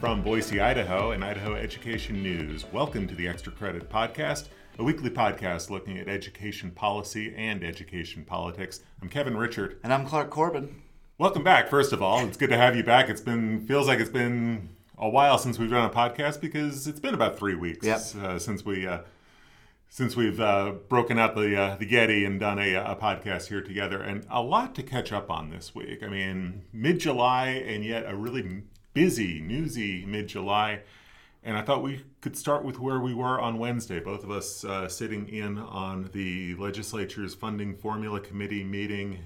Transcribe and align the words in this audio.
From 0.00 0.22
Boise, 0.22 0.60
Idaho, 0.60 1.10
and 1.10 1.22
Idaho 1.22 1.54
Education 1.54 2.22
News, 2.22 2.64
welcome 2.72 3.06
to 3.06 3.14
the 3.14 3.28
Extra 3.28 3.52
Credit 3.52 3.88
Podcast, 3.90 4.48
a 4.78 4.82
weekly 4.84 5.10
podcast 5.10 5.68
looking 5.68 5.98
at 5.98 6.08
education 6.08 6.70
policy 6.70 7.34
and 7.36 7.62
education 7.62 8.24
politics. 8.24 8.80
I'm 9.02 9.10
Kevin 9.10 9.34
Richert. 9.34 9.76
And 9.84 9.92
I'm 9.92 10.06
Clark 10.06 10.30
Corbin. 10.30 10.80
Welcome 11.18 11.44
back, 11.44 11.68
first 11.68 11.92
of 11.92 12.02
all. 12.02 12.20
It's 12.26 12.38
good 12.38 12.48
to 12.48 12.56
have 12.56 12.74
you 12.76 12.82
back. 12.82 13.10
It's 13.10 13.20
been, 13.20 13.66
feels 13.66 13.86
like 13.88 14.00
it's 14.00 14.08
been 14.10 14.70
a 14.96 15.08
while 15.08 15.36
since 15.36 15.58
we've 15.58 15.70
done 15.70 15.90
a 15.90 15.92
podcast 15.92 16.40
because 16.40 16.86
it's 16.86 17.00
been 17.00 17.14
about 17.14 17.38
three 17.38 17.54
weeks 17.54 17.84
Yep. 17.86 18.00
uh, 18.24 18.38
since 18.38 18.64
we. 18.64 18.86
Uh, 18.86 19.00
since 19.92 20.14
we've 20.14 20.38
uh, 20.40 20.70
broken 20.88 21.18
out 21.18 21.34
the 21.34 21.60
uh, 21.60 21.74
the 21.74 21.84
Getty 21.84 22.24
and 22.24 22.38
done 22.38 22.60
a, 22.60 22.74
a 22.74 22.94
podcast 22.94 23.48
here 23.48 23.60
together, 23.60 24.00
and 24.00 24.24
a 24.30 24.40
lot 24.40 24.72
to 24.76 24.84
catch 24.84 25.10
up 25.12 25.32
on 25.32 25.50
this 25.50 25.74
week. 25.74 26.04
I 26.04 26.06
mean, 26.06 26.62
mid 26.72 27.00
July, 27.00 27.48
and 27.48 27.84
yet 27.84 28.04
a 28.06 28.14
really 28.14 28.62
busy, 28.92 29.40
newsy 29.40 30.04
mid 30.06 30.28
July. 30.28 30.80
And 31.42 31.56
I 31.56 31.62
thought 31.62 31.82
we 31.82 32.04
could 32.20 32.36
start 32.36 32.64
with 32.64 32.78
where 32.78 33.00
we 33.00 33.14
were 33.14 33.40
on 33.40 33.58
Wednesday. 33.58 33.98
Both 33.98 34.24
of 34.24 34.30
us 34.30 34.62
uh, 34.62 34.88
sitting 34.88 35.26
in 35.28 35.58
on 35.58 36.10
the 36.12 36.54
legislature's 36.56 37.34
funding 37.34 37.74
formula 37.74 38.20
committee 38.20 38.62
meeting. 38.62 39.20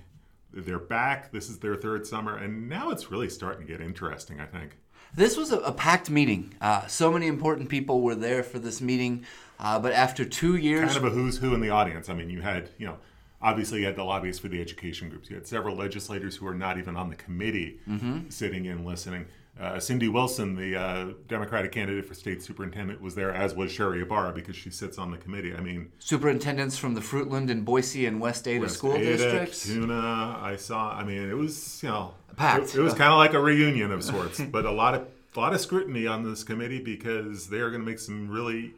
They're 0.53 0.79
back. 0.79 1.33
This 1.33 1.51
is 1.51 1.59
their 1.59 1.75
third 1.75 2.07
summer, 2.07 2.37
and 2.37 2.69
now 2.69 2.91
it's 2.91 3.11
really 3.11 3.29
starting 3.29 3.67
to 3.67 3.73
get 3.73 3.81
interesting. 3.81 4.41
I 4.41 4.47
think. 4.47 4.77
This 5.17 5.37
was 5.37 5.53
a, 5.53 5.59
a 5.59 5.73
packed 5.73 6.11
meeting. 6.11 6.55
Uh, 6.61 6.87
so 6.87 7.11
many 7.13 7.27
important 7.27 7.69
people 7.69 8.01
were 8.01 8.15
there 8.15 8.43
for 8.43 8.61
this 8.61 8.81
meeting. 8.81 9.25
Uh, 9.59 9.79
but 9.79 9.93
after 9.93 10.25
two 10.25 10.57
years, 10.57 10.93
kind 10.93 11.05
of 11.05 11.13
a 11.13 11.15
who's 11.15 11.39
who 11.39 11.55
in 11.55 11.61
the 11.61 11.71
audience. 11.71 12.09
I 12.09 12.15
mean, 12.15 12.31
you 12.31 12.41
had, 12.41 12.71
you 12.79 12.87
know, 12.87 12.99
obviously 13.43 13.81
you 13.81 13.87
had 13.87 13.97
the 13.97 14.05
lobbyists 14.05 14.41
for 14.41 14.49
the 14.49 14.61
education 14.61 15.09
groups. 15.09 15.29
You 15.31 15.37
had 15.37 15.47
several 15.47 15.77
legislators 15.77 16.37
who 16.37 16.47
are 16.47 16.55
not 16.55 16.79
even 16.79 16.97
on 16.97 17.11
the 17.11 17.17
committee 17.17 17.81
sitting 18.29 18.65
in 18.67 18.85
listening. 18.85 19.27
Uh, 19.59 19.79
Cindy 19.79 20.09
Wilson, 20.09 20.57
the 20.57 20.77
uh, 20.77 21.07
Democratic 21.29 21.71
candidate 21.71 22.05
for 22.05 22.15
state 22.15 22.43
superintendent, 22.43 23.01
was 23.01 23.15
there, 23.15 23.33
as 23.33 23.55
was 23.55 23.71
Sherri 23.71 24.03
Ybarra, 24.03 24.33
because 24.33 24.57
she 24.57 24.69
sits 24.69 24.99
on 24.99 25.13
the 25.13 25.17
committee. 25.17 25.55
I 25.55 25.61
mean, 25.61 25.93
superintendents 26.01 26.77
from 26.77 26.95
the 26.95 27.01
Fruitland 27.01 27.51
and 27.51 27.65
Boise 27.65 28.07
and 28.07 28.21
West 28.21 28.49
Ada 28.49 28.63
West 28.63 28.79
school 28.79 28.95
Ada, 28.95 29.17
districts. 29.17 29.67
Kuna, 29.67 30.39
I 30.43 30.57
saw. 30.57 30.91
I 30.91 31.05
mean, 31.05 31.31
it 31.31 31.37
was, 31.37 31.81
you 31.85 31.89
know, 31.89 32.15
Packed. 32.37 32.71
It, 32.71 32.77
it 32.77 32.81
was 32.81 32.95
kind 32.95 33.13
of 33.13 33.19
like 33.19 33.33
a 33.33 33.41
reunion 33.41 33.93
of 33.93 34.03
sorts, 34.03 34.41
but 34.51 34.65
a 34.65 34.73
lot 34.73 34.95
of 34.95 35.07
a 35.37 35.41
lot 35.41 35.55
of 35.55 35.61
scrutiny 35.61 36.07
on 36.07 36.23
this 36.23 36.45
committee 36.45 36.81
because 36.81 37.49
they 37.49 37.59
are 37.59 37.71
going 37.71 37.83
to 37.83 37.87
make 37.87 37.99
some 37.99 38.29
really 38.29 38.75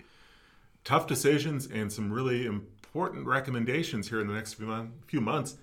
tough 0.84 1.06
decisions 1.06 1.66
and 1.66 1.92
some 1.92 2.12
really 2.12 2.46
important 2.46 3.26
recommendations 3.26 4.08
here 4.08 4.20
in 4.20 4.26
the 4.26 4.32
next 4.34 4.54
few, 4.54 4.90
few 5.06 5.20
months. 5.20 5.56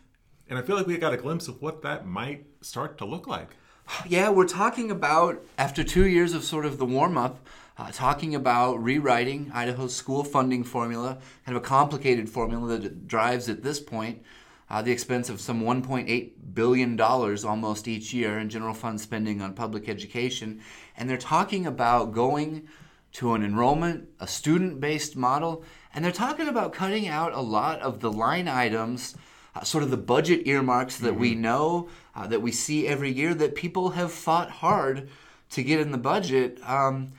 And 0.49 0.59
I 0.59 0.61
feel 0.61 0.75
like 0.75 0.85
we 0.85 0.97
got 0.97 1.13
a 1.13 1.17
glimpse 1.17 1.47
of 1.47 1.61
what 1.61 1.81
that 1.81 2.05
might 2.05 2.45
start 2.61 2.97
to 2.99 3.05
look 3.05 3.25
like. 3.25 3.55
Yeah, 4.07 4.29
we're 4.29 4.47
talking 4.47 4.91
about, 4.91 5.43
after 5.57 5.83
two 5.83 6.05
years 6.05 6.33
of 6.33 6.43
sort 6.43 6.65
of 6.65 6.77
the 6.77 6.85
warm 6.85 7.17
up, 7.17 7.45
uh, 7.77 7.91
talking 7.91 8.35
about 8.35 8.83
rewriting 8.83 9.51
Idaho's 9.53 9.95
school 9.95 10.23
funding 10.23 10.63
formula, 10.63 11.17
kind 11.45 11.57
of 11.57 11.63
a 11.63 11.65
complicated 11.65 12.29
formula 12.29 12.77
that 12.77 13.07
drives 13.07 13.49
at 13.49 13.63
this 13.63 13.79
point 13.79 14.23
uh, 14.69 14.81
the 14.81 14.91
expense 14.91 15.29
of 15.29 15.41
some 15.41 15.61
$1.8 15.61 16.31
billion 16.53 16.99
almost 16.99 17.87
each 17.87 18.13
year 18.13 18.39
in 18.39 18.49
general 18.49 18.73
fund 18.73 18.99
spending 18.99 19.41
on 19.41 19.53
public 19.53 19.87
education. 19.87 20.61
And 20.97 21.09
they're 21.09 21.17
talking 21.17 21.65
about 21.65 22.13
going 22.13 22.67
to 23.13 23.33
an 23.33 23.43
enrollment, 23.43 24.09
a 24.19 24.27
student 24.27 24.79
based 24.79 25.15
model, 25.15 25.63
and 25.93 26.03
they're 26.03 26.11
talking 26.11 26.47
about 26.47 26.73
cutting 26.73 27.07
out 27.07 27.33
a 27.33 27.41
lot 27.41 27.81
of 27.81 27.99
the 27.99 28.11
line 28.11 28.47
items 28.47 29.15
uh, 29.55 29.63
sort 29.63 29.83
of 29.83 29.91
the 29.91 29.97
budget 29.97 30.47
earmarks 30.47 30.97
that 30.97 31.15
we 31.15 31.35
know, 31.35 31.89
uh, 32.15 32.27
that 32.27 32.41
we 32.41 32.51
see 32.51 32.87
every 32.87 33.11
year, 33.11 33.33
that 33.33 33.55
people 33.55 33.91
have 33.91 34.11
fought 34.11 34.49
hard 34.49 35.09
to 35.51 35.63
get 35.63 35.79
in 35.79 35.91
the 35.91 35.97
budget. 35.97 36.59
Um, 36.63 37.13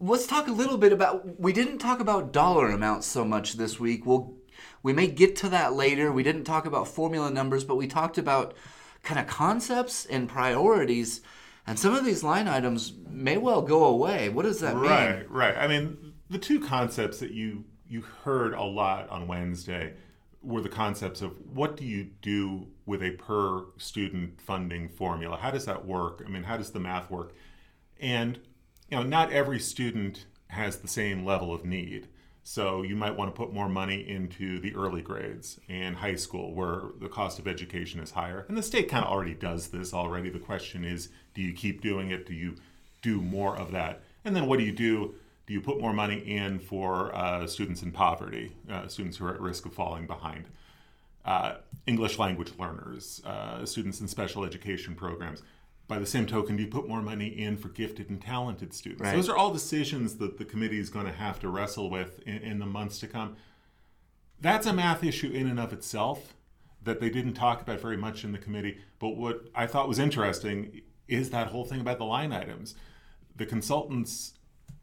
let's 0.00 0.26
talk 0.26 0.48
a 0.48 0.52
little 0.52 0.78
bit 0.78 0.92
about. 0.92 1.40
We 1.40 1.52
didn't 1.52 1.78
talk 1.78 2.00
about 2.00 2.32
dollar 2.32 2.68
amounts 2.68 3.06
so 3.06 3.24
much 3.24 3.54
this 3.54 3.78
week. 3.78 4.04
We'll 4.04 4.34
we 4.82 4.92
may 4.92 5.06
get 5.06 5.36
to 5.36 5.48
that 5.50 5.74
later. 5.74 6.10
We 6.12 6.22
didn't 6.22 6.44
talk 6.44 6.66
about 6.66 6.88
formula 6.88 7.30
numbers, 7.30 7.64
but 7.64 7.76
we 7.76 7.86
talked 7.86 8.18
about 8.18 8.54
kind 9.02 9.20
of 9.20 9.26
concepts 9.26 10.06
and 10.06 10.28
priorities. 10.28 11.20
And 11.66 11.78
some 11.78 11.94
of 11.94 12.04
these 12.04 12.24
line 12.24 12.48
items 12.48 12.92
may 13.08 13.36
well 13.36 13.62
go 13.62 13.84
away. 13.84 14.28
What 14.28 14.42
does 14.42 14.60
that 14.60 14.74
mean? 14.74 14.90
Right, 14.90 15.30
right. 15.30 15.56
I 15.56 15.68
mean, 15.68 16.14
the 16.28 16.38
two 16.38 16.60
concepts 16.60 17.20
that 17.20 17.32
you 17.32 17.64
you 17.88 18.02
heard 18.24 18.54
a 18.54 18.62
lot 18.62 19.08
on 19.10 19.26
Wednesday 19.26 19.94
were 20.42 20.60
the 20.60 20.68
concepts 20.68 21.20
of 21.20 21.32
what 21.54 21.76
do 21.76 21.84
you 21.84 22.08
do 22.22 22.68
with 22.86 23.02
a 23.02 23.10
per 23.12 23.64
student 23.76 24.40
funding 24.40 24.88
formula? 24.88 25.36
How 25.36 25.50
does 25.50 25.66
that 25.66 25.84
work? 25.84 26.22
I 26.26 26.30
mean, 26.30 26.44
how 26.44 26.56
does 26.56 26.70
the 26.70 26.80
math 26.80 27.10
work? 27.10 27.34
And 28.00 28.38
you 28.90 28.96
know, 28.96 29.02
not 29.02 29.32
every 29.32 29.60
student 29.60 30.26
has 30.48 30.78
the 30.78 30.88
same 30.88 31.24
level 31.24 31.54
of 31.54 31.64
need. 31.64 32.08
So 32.42 32.82
you 32.82 32.96
might 32.96 33.16
want 33.16 33.32
to 33.32 33.38
put 33.38 33.52
more 33.52 33.68
money 33.68 34.08
into 34.08 34.58
the 34.58 34.74
early 34.74 35.02
grades 35.02 35.60
and 35.68 35.96
high 35.96 36.16
school 36.16 36.54
where 36.54 36.82
the 36.98 37.08
cost 37.08 37.38
of 37.38 37.46
education 37.46 38.00
is 38.00 38.12
higher. 38.12 38.46
And 38.48 38.56
the 38.56 38.62
state 38.62 38.88
kind 38.88 39.04
of 39.04 39.10
already 39.12 39.34
does 39.34 39.68
this 39.68 39.92
already. 39.92 40.30
The 40.30 40.38
question 40.38 40.84
is, 40.84 41.10
do 41.34 41.42
you 41.42 41.52
keep 41.52 41.82
doing 41.82 42.10
it? 42.10 42.26
Do 42.26 42.34
you 42.34 42.56
do 43.02 43.20
more 43.20 43.56
of 43.56 43.72
that? 43.72 44.02
And 44.24 44.34
then 44.34 44.46
what 44.46 44.58
do 44.58 44.64
you 44.64 44.72
do? 44.72 45.14
Do 45.50 45.54
you 45.54 45.60
put 45.60 45.80
more 45.80 45.92
money 45.92 46.18
in 46.18 46.60
for 46.60 47.12
uh, 47.12 47.44
students 47.48 47.82
in 47.82 47.90
poverty, 47.90 48.52
uh, 48.70 48.86
students 48.86 49.16
who 49.16 49.26
are 49.26 49.34
at 49.34 49.40
risk 49.40 49.66
of 49.66 49.74
falling 49.74 50.06
behind? 50.06 50.44
Uh, 51.24 51.54
English 51.88 52.20
language 52.20 52.52
learners, 52.56 53.20
uh, 53.24 53.66
students 53.66 54.00
in 54.00 54.06
special 54.06 54.44
education 54.44 54.94
programs. 54.94 55.42
By 55.88 55.98
the 55.98 56.06
same 56.06 56.24
token, 56.24 56.54
do 56.54 56.62
you 56.62 56.68
put 56.68 56.86
more 56.86 57.02
money 57.02 57.26
in 57.26 57.56
for 57.56 57.68
gifted 57.68 58.10
and 58.10 58.22
talented 58.22 58.72
students? 58.72 59.02
Right. 59.02 59.16
Those 59.16 59.28
are 59.28 59.36
all 59.36 59.52
decisions 59.52 60.18
that 60.18 60.38
the 60.38 60.44
committee 60.44 60.78
is 60.78 60.88
going 60.88 61.06
to 61.06 61.12
have 61.12 61.40
to 61.40 61.48
wrestle 61.48 61.90
with 61.90 62.20
in, 62.20 62.36
in 62.36 62.58
the 62.60 62.66
months 62.66 63.00
to 63.00 63.08
come. 63.08 63.34
That's 64.40 64.68
a 64.68 64.72
math 64.72 65.02
issue 65.02 65.32
in 65.32 65.48
and 65.48 65.58
of 65.58 65.72
itself 65.72 66.36
that 66.84 67.00
they 67.00 67.10
didn't 67.10 67.34
talk 67.34 67.60
about 67.60 67.80
very 67.80 67.96
much 67.96 68.22
in 68.22 68.30
the 68.30 68.38
committee. 68.38 68.78
But 69.00 69.16
what 69.16 69.48
I 69.52 69.66
thought 69.66 69.88
was 69.88 69.98
interesting 69.98 70.82
is 71.08 71.30
that 71.30 71.48
whole 71.48 71.64
thing 71.64 71.80
about 71.80 71.98
the 71.98 72.04
line 72.04 72.32
items. 72.32 72.76
The 73.34 73.46
consultants 73.46 74.34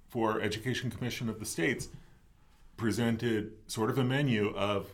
for 0.08 0.42
Education 0.42 0.90
Commission 0.90 1.30
of 1.30 1.40
the 1.40 1.46
states 1.46 1.90
presented 2.78 3.54
sort 3.68 3.90
of 3.90 3.98
a 3.98 4.04
menu 4.04 4.54
of 4.56 4.94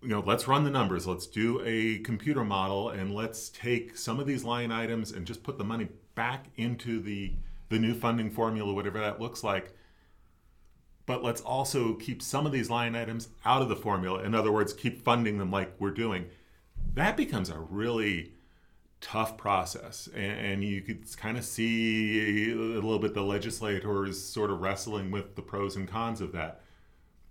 you 0.00 0.08
know 0.08 0.22
let's 0.24 0.46
run 0.46 0.64
the 0.64 0.70
numbers 0.70 1.06
let's 1.06 1.26
do 1.26 1.60
a 1.64 1.98
computer 1.98 2.44
model 2.44 2.88
and 2.88 3.14
let's 3.14 3.48
take 3.48 3.96
some 3.96 4.20
of 4.20 4.26
these 4.26 4.44
line 4.44 4.70
items 4.70 5.10
and 5.10 5.26
just 5.26 5.42
put 5.42 5.58
the 5.58 5.64
money 5.64 5.88
back 6.14 6.46
into 6.56 7.00
the 7.00 7.32
the 7.68 7.78
new 7.78 7.94
funding 7.94 8.30
formula 8.30 8.72
whatever 8.72 9.00
that 9.00 9.20
looks 9.20 9.42
like. 9.42 9.76
But 11.04 11.24
let's 11.24 11.40
also 11.40 11.94
keep 11.94 12.22
some 12.22 12.46
of 12.46 12.52
these 12.52 12.70
line 12.70 12.94
items 12.94 13.28
out 13.44 13.60
of 13.60 13.68
the 13.68 13.76
formula. 13.76 14.22
In 14.22 14.34
other 14.34 14.52
words 14.52 14.72
keep 14.72 15.02
funding 15.02 15.38
them 15.38 15.50
like 15.50 15.74
we're 15.78 15.90
doing. 15.90 16.26
That 16.94 17.16
becomes 17.16 17.50
a 17.50 17.58
really 17.58 18.32
tough 19.02 19.36
process 19.36 20.08
and, 20.14 20.32
and 20.32 20.64
you 20.64 20.80
could 20.80 21.04
kind 21.18 21.36
of 21.36 21.44
see 21.44 22.50
a 22.52 22.54
little 22.54 22.98
bit 22.98 23.12
the 23.12 23.22
legislators 23.22 24.22
sort 24.22 24.50
of 24.50 24.60
wrestling 24.60 25.10
with 25.10 25.36
the 25.36 25.42
pros 25.42 25.76
and 25.76 25.88
cons 25.88 26.20
of 26.20 26.32
that 26.32 26.62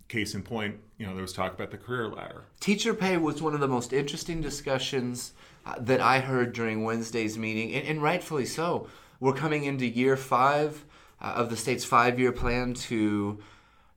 case 0.08 0.34
in 0.34 0.42
point 0.42 0.76
you 0.98 1.06
know 1.06 1.14
there 1.14 1.22
was 1.22 1.32
talk 1.32 1.54
about 1.54 1.70
the 1.70 1.76
career 1.78 2.08
ladder 2.08 2.44
Teacher 2.60 2.94
pay 2.94 3.16
was 3.16 3.42
one 3.42 3.54
of 3.54 3.60
the 3.60 3.66
most 3.66 3.92
interesting 3.92 4.40
discussions 4.40 5.32
uh, 5.64 5.74
that 5.78 6.00
I 6.00 6.20
heard 6.20 6.52
during 6.52 6.82
Wednesday's 6.82 7.38
meeting, 7.38 7.72
and, 7.72 7.86
and 7.86 8.02
rightfully 8.02 8.46
so. 8.46 8.88
We're 9.20 9.32
coming 9.32 9.64
into 9.64 9.86
year 9.86 10.16
five 10.16 10.84
uh, 11.20 11.34
of 11.36 11.50
the 11.50 11.56
state's 11.56 11.84
five 11.84 12.18
year 12.18 12.32
plan 12.32 12.74
to 12.74 13.40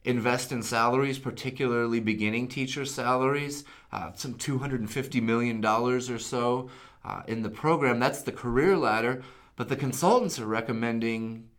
invest 0.03 0.51
in 0.51 0.61
salaries, 0.61 1.17
particularly 1.17 1.99
beginning 1.99 2.47
teacher 2.47 2.85
salaries, 2.85 3.65
uh, 3.91 4.11
some 4.13 4.35
$250 4.35 5.21
million 5.23 5.65
or 5.65 5.99
so 6.19 6.69
uh, 7.05 7.21
in 7.27 7.41
the 7.43 7.49
program. 7.49 7.99
That's 7.99 8.23
the 8.23 8.31
career 8.31 8.75
ladder, 8.77 9.21
but 9.55 9.69
the 9.69 9.75
consultants 9.75 10.39
are 10.39 10.45
recommending 10.47 11.49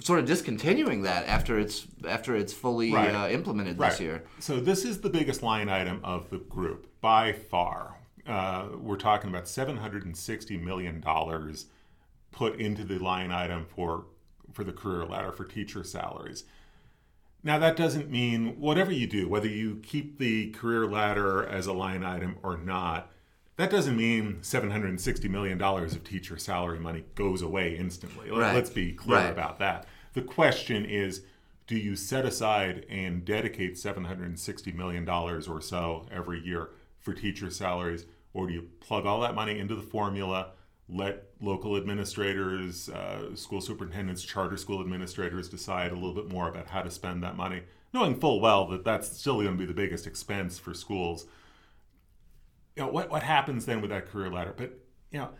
sort 0.00 0.18
of 0.18 0.26
discontinuing 0.26 1.02
that 1.02 1.26
after 1.26 1.58
it's 1.58 1.86
after 2.08 2.34
it's 2.34 2.52
fully 2.52 2.92
Right. 2.92 3.14
uh, 3.14 3.28
implemented 3.28 3.78
this 3.78 4.00
year. 4.00 4.24
So 4.40 4.60
this 4.60 4.84
is 4.84 5.00
the 5.00 5.10
biggest 5.10 5.42
line 5.42 5.68
item 5.68 6.00
of 6.02 6.30
the 6.30 6.38
group 6.38 6.88
by 7.00 7.32
far. 7.32 7.96
Uh, 8.26 8.68
we're 8.78 8.96
talking 8.96 9.30
about 9.30 9.46
seven 9.48 9.76
hundred 9.76 10.04
and 10.04 10.16
sixty 10.16 10.56
million 10.56 11.00
dollars 11.00 11.66
put 12.32 12.58
into 12.60 12.82
the 12.84 12.98
line 12.98 13.30
item 13.30 13.64
for 13.64 14.06
for 14.52 14.64
the 14.64 14.72
career 14.72 15.04
ladder 15.06 15.30
for 15.32 15.44
teacher 15.44 15.84
salaries. 15.84 16.44
Now 17.44 17.58
that 17.58 17.76
doesn't 17.76 18.10
mean 18.10 18.58
whatever 18.58 18.90
you 18.90 19.06
do, 19.06 19.28
whether 19.28 19.48
you 19.48 19.76
keep 19.82 20.18
the 20.18 20.50
career 20.50 20.86
ladder 20.86 21.46
as 21.46 21.66
a 21.66 21.72
line 21.72 22.02
item 22.02 22.36
or 22.42 22.56
not, 22.56 23.12
that 23.56 23.70
doesn't 23.70 23.96
mean 23.96 24.38
seven 24.42 24.70
hundred 24.70 24.90
and 24.90 25.00
sixty 25.00 25.28
million 25.28 25.58
dollars 25.58 25.94
of 25.94 26.04
teacher 26.04 26.36
salary 26.36 26.78
money 26.78 27.04
goes 27.14 27.42
away 27.42 27.76
instantly. 27.76 28.30
Right. 28.30 28.54
Let's 28.54 28.70
be 28.70 28.92
clear 28.92 29.18
Right. 29.18 29.30
about 29.30 29.58
that. 29.60 29.86
The 30.14 30.22
question 30.22 30.84
is, 30.84 31.22
do 31.66 31.76
you 31.76 31.96
set 31.96 32.24
aside 32.24 32.84
and 32.88 33.24
dedicate 33.24 33.78
seven 33.78 34.04
hundred 34.04 34.26
and 34.28 34.38
sixty 34.38 34.72
million 34.72 35.04
dollars 35.04 35.48
or 35.48 35.60
so 35.60 36.06
every 36.10 36.40
year 36.44 36.70
for 37.00 37.12
teacher 37.12 37.50
salaries, 37.50 38.06
or 38.32 38.46
do 38.46 38.52
you 38.54 38.68
plug 38.80 39.06
all 39.06 39.20
that 39.20 39.34
money 39.34 39.58
into 39.58 39.74
the 39.74 39.82
formula, 39.82 40.48
let 40.88 41.24
local 41.40 41.76
administrators, 41.76 42.88
uh, 42.88 43.34
school 43.34 43.60
superintendents, 43.60 44.22
charter 44.22 44.56
school 44.56 44.80
administrators 44.80 45.48
decide 45.48 45.92
a 45.92 45.94
little 45.94 46.14
bit 46.14 46.28
more 46.30 46.48
about 46.48 46.66
how 46.68 46.82
to 46.82 46.90
spend 46.90 47.22
that 47.22 47.36
money, 47.36 47.62
knowing 47.92 48.14
full 48.18 48.40
well 48.40 48.66
that 48.68 48.84
that's 48.84 49.08
still 49.18 49.34
going 49.34 49.46
to 49.52 49.58
be 49.58 49.66
the 49.66 49.74
biggest 49.74 50.06
expense 50.06 50.58
for 50.58 50.74
schools. 50.74 51.26
You 52.76 52.84
know, 52.84 52.88
what, 52.90 53.10
what 53.10 53.22
happens 53.22 53.66
then 53.66 53.80
with 53.80 53.90
that 53.90 54.08
career 54.08 54.30
ladder? 54.30 54.54
But, 54.56 54.78
you 55.10 55.18
know, 55.18 55.30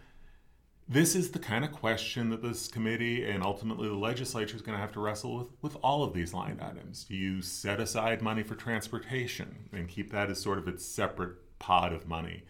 this 0.88 1.14
is 1.16 1.30
the 1.30 1.38
kind 1.38 1.64
of 1.64 1.72
question 1.72 2.28
that 2.30 2.42
this 2.42 2.68
committee 2.68 3.24
and 3.24 3.42
ultimately 3.42 3.88
the 3.88 3.94
legislature 3.94 4.54
is 4.54 4.62
going 4.62 4.76
to 4.76 4.80
have 4.80 4.92
to 4.92 5.00
wrestle 5.00 5.38
with 5.38 5.46
with 5.62 5.76
all 5.82 6.04
of 6.04 6.12
these 6.12 6.34
line 6.34 6.60
items. 6.60 7.04
Do 7.04 7.14
you 7.16 7.40
set 7.40 7.80
aside 7.80 8.20
money 8.20 8.42
for 8.42 8.54
transportation 8.54 9.68
and 9.72 9.88
keep 9.88 10.12
that 10.12 10.30
as 10.30 10.40
sort 10.40 10.58
of 10.58 10.68
its 10.68 10.84
separate 10.84 11.58
pot 11.58 11.92
of 11.92 12.06
money? 12.06 12.44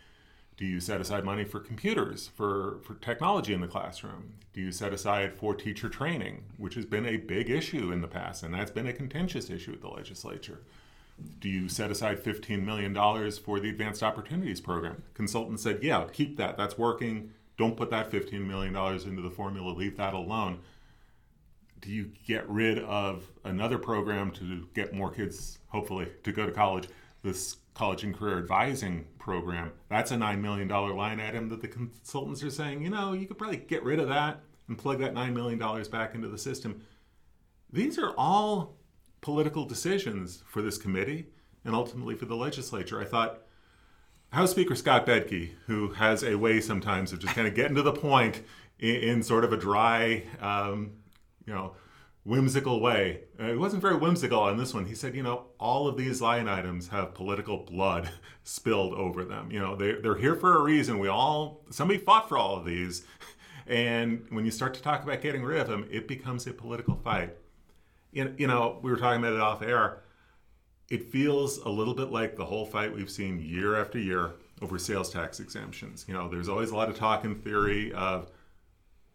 Do 0.56 0.66
you 0.66 0.80
set 0.80 1.00
aside 1.00 1.24
money 1.24 1.44
for 1.44 1.58
computers, 1.58 2.28
for, 2.28 2.78
for 2.84 2.94
technology 2.94 3.52
in 3.52 3.60
the 3.60 3.66
classroom? 3.66 4.34
Do 4.52 4.60
you 4.60 4.70
set 4.70 4.92
aside 4.92 5.34
for 5.34 5.54
teacher 5.54 5.88
training, 5.88 6.44
which 6.58 6.74
has 6.74 6.84
been 6.84 7.06
a 7.06 7.16
big 7.16 7.50
issue 7.50 7.90
in 7.90 8.00
the 8.00 8.08
past, 8.08 8.44
and 8.44 8.54
that's 8.54 8.70
been 8.70 8.86
a 8.86 8.92
contentious 8.92 9.50
issue 9.50 9.72
with 9.72 9.80
the 9.80 9.88
legislature? 9.88 10.60
Do 11.38 11.48
you 11.48 11.68
set 11.68 11.90
aside 11.90 12.22
$15 12.22 12.64
million 12.64 12.94
for 13.32 13.60
the 13.60 13.68
Advanced 13.68 14.02
Opportunities 14.02 14.60
Program? 14.60 15.02
Consultants 15.14 15.62
said, 15.62 15.82
yeah, 15.82 16.06
keep 16.12 16.36
that. 16.38 16.56
That's 16.56 16.76
working. 16.76 17.30
Don't 17.56 17.76
put 17.76 17.90
that 17.90 18.10
$15 18.10 18.46
million 18.46 18.74
into 18.76 19.22
the 19.22 19.30
formula, 19.30 19.70
leave 19.70 19.96
that 19.96 20.14
alone. 20.14 20.60
Do 21.80 21.90
you 21.90 22.10
get 22.26 22.48
rid 22.48 22.78
of 22.80 23.30
another 23.44 23.78
program 23.78 24.32
to 24.32 24.66
get 24.74 24.92
more 24.92 25.10
kids, 25.10 25.58
hopefully, 25.68 26.08
to 26.24 26.32
go 26.32 26.46
to 26.46 26.52
college? 26.52 26.88
This 27.22 27.56
college 27.74 28.04
and 28.04 28.14
career 28.14 28.38
advising 28.38 29.06
program, 29.18 29.72
that's 29.88 30.10
a 30.10 30.16
$9 30.16 30.40
million 30.40 30.68
line 30.68 31.20
item 31.20 31.48
that 31.48 31.60
the 31.60 31.68
consultants 31.68 32.42
are 32.42 32.50
saying, 32.50 32.82
you 32.82 32.90
know, 32.90 33.12
you 33.12 33.26
could 33.26 33.38
probably 33.38 33.56
get 33.56 33.82
rid 33.82 33.98
of 33.98 34.08
that 34.08 34.40
and 34.68 34.78
plug 34.78 34.98
that 35.00 35.14
$9 35.14 35.32
million 35.32 35.58
back 35.90 36.14
into 36.14 36.28
the 36.28 36.38
system. 36.38 36.82
These 37.72 37.98
are 37.98 38.14
all 38.16 38.76
political 39.24 39.64
decisions 39.64 40.44
for 40.46 40.60
this 40.60 40.76
committee 40.76 41.24
and 41.64 41.74
ultimately 41.74 42.14
for 42.14 42.26
the 42.26 42.36
legislature. 42.36 43.00
I 43.00 43.06
thought 43.06 43.38
House 44.28 44.50
Speaker 44.50 44.74
Scott 44.74 45.06
Bedke, 45.06 45.52
who 45.66 45.92
has 45.92 46.22
a 46.22 46.34
way 46.34 46.60
sometimes 46.60 47.10
of 47.10 47.20
just 47.20 47.34
kind 47.34 47.48
of 47.48 47.54
getting 47.54 47.74
to 47.76 47.82
the 47.82 47.92
point 47.92 48.42
in, 48.78 48.96
in 48.96 49.22
sort 49.22 49.42
of 49.42 49.52
a 49.54 49.56
dry, 49.56 50.24
um, 50.42 50.92
you 51.46 51.54
know, 51.54 51.74
whimsical 52.24 52.80
way. 52.80 53.20
Uh, 53.40 53.44
it 53.44 53.58
wasn't 53.58 53.80
very 53.80 53.96
whimsical 53.96 54.40
on 54.40 54.58
this 54.58 54.74
one. 54.74 54.84
He 54.84 54.94
said, 54.94 55.14
you 55.14 55.22
know, 55.22 55.46
all 55.58 55.88
of 55.88 55.96
these 55.96 56.20
line 56.20 56.46
items 56.46 56.88
have 56.88 57.14
political 57.14 57.64
blood 57.64 58.10
spilled 58.42 58.92
over 58.92 59.24
them. 59.24 59.50
You 59.50 59.58
know, 59.58 59.74
they, 59.74 59.92
they're 59.92 60.18
here 60.18 60.36
for 60.36 60.58
a 60.58 60.62
reason. 60.62 60.98
We 60.98 61.08
all, 61.08 61.64
somebody 61.70 61.98
fought 61.98 62.28
for 62.28 62.36
all 62.36 62.56
of 62.56 62.66
these. 62.66 63.04
And 63.66 64.26
when 64.28 64.44
you 64.44 64.50
start 64.50 64.74
to 64.74 64.82
talk 64.82 65.04
about 65.04 65.22
getting 65.22 65.42
rid 65.42 65.58
of 65.58 65.68
them, 65.68 65.88
it 65.90 66.06
becomes 66.06 66.46
a 66.46 66.52
political 66.52 66.96
fight. 66.96 67.34
You, 68.14 68.46
know, 68.46 68.78
we 68.82 68.90
were 68.90 68.96
talking 68.96 69.20
about 69.20 69.34
it 69.34 69.40
off 69.40 69.62
air. 69.62 70.02
It 70.88 71.10
feels 71.10 71.58
a 71.58 71.68
little 71.68 71.94
bit 71.94 72.10
like 72.10 72.36
the 72.36 72.44
whole 72.44 72.64
fight 72.64 72.94
we've 72.94 73.10
seen 73.10 73.40
year 73.40 73.80
after 73.80 73.98
year 73.98 74.32
over 74.62 74.78
sales 74.78 75.10
tax 75.10 75.40
exemptions. 75.40 76.04
You 76.06 76.14
know, 76.14 76.28
there's 76.28 76.48
always 76.48 76.70
a 76.70 76.76
lot 76.76 76.88
of 76.88 76.96
talk 76.96 77.24
in 77.24 77.34
theory 77.34 77.92
of 77.92 78.30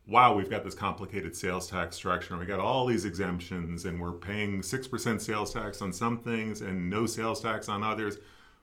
wow, 0.09 0.33
we've 0.33 0.49
got 0.49 0.63
this 0.63 0.73
complicated 0.73 1.35
sales 1.35 1.69
tax 1.69 1.95
structure 1.95 2.33
and 2.33 2.39
we 2.39 2.45
got 2.47 2.59
all 2.59 2.87
these 2.87 3.05
exemptions 3.05 3.85
and 3.85 4.01
we're 4.01 4.11
paying 4.11 4.61
6% 4.61 5.21
sales 5.21 5.53
tax 5.53 5.81
on 5.81 5.93
some 5.93 6.17
things 6.17 6.61
and 6.61 6.89
no 6.89 7.05
sales 7.05 7.41
tax 7.41 7.69
on 7.69 7.83
others. 7.83 8.17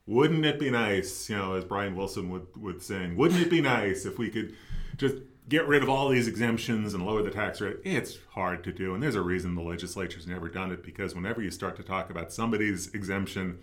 Wouldn't 0.07 0.45
it 0.45 0.59
be 0.59 0.71
nice, 0.71 1.31
you 1.31 1.37
know, 1.37 1.55
as 1.55 1.65
Brian 1.65 1.95
Wilson 1.95 2.31
would, 2.31 2.49
would 2.57 2.83
sing, 2.83 3.17
wouldn't 3.17 3.41
it 3.41 3.51
be 3.51 3.61
nice 3.61 4.05
if 4.07 4.19
we 4.19 4.29
could 4.29 4.57
just 4.97 5.17
get 5.49 5.67
rid 5.67 5.83
of 5.83 5.89
all 5.89 6.09
these 6.09 6.29
exemptions 6.29 6.95
and 6.95 7.05
lower 7.05 7.23
the 7.23 7.31
tax 7.31 7.61
rate? 7.61 7.77
It's 7.85 8.19
hard 8.31 8.65
to 8.65 8.73
do. 8.73 8.95
And 8.95 9.03
there's 9.03 9.15
a 9.15 9.23
reason 9.23 9.55
the 9.55 9.63
legislature's 9.63 10.27
never 10.27 10.49
done 10.49 10.73
it 10.73 10.83
because 10.83 11.15
whenever 11.15 11.43
you 11.43 11.51
start 11.51 11.77
to 11.77 11.83
talk 11.83 12.11
about 12.11 12.33
somebody's 12.33 12.89
exemption, 12.95 13.59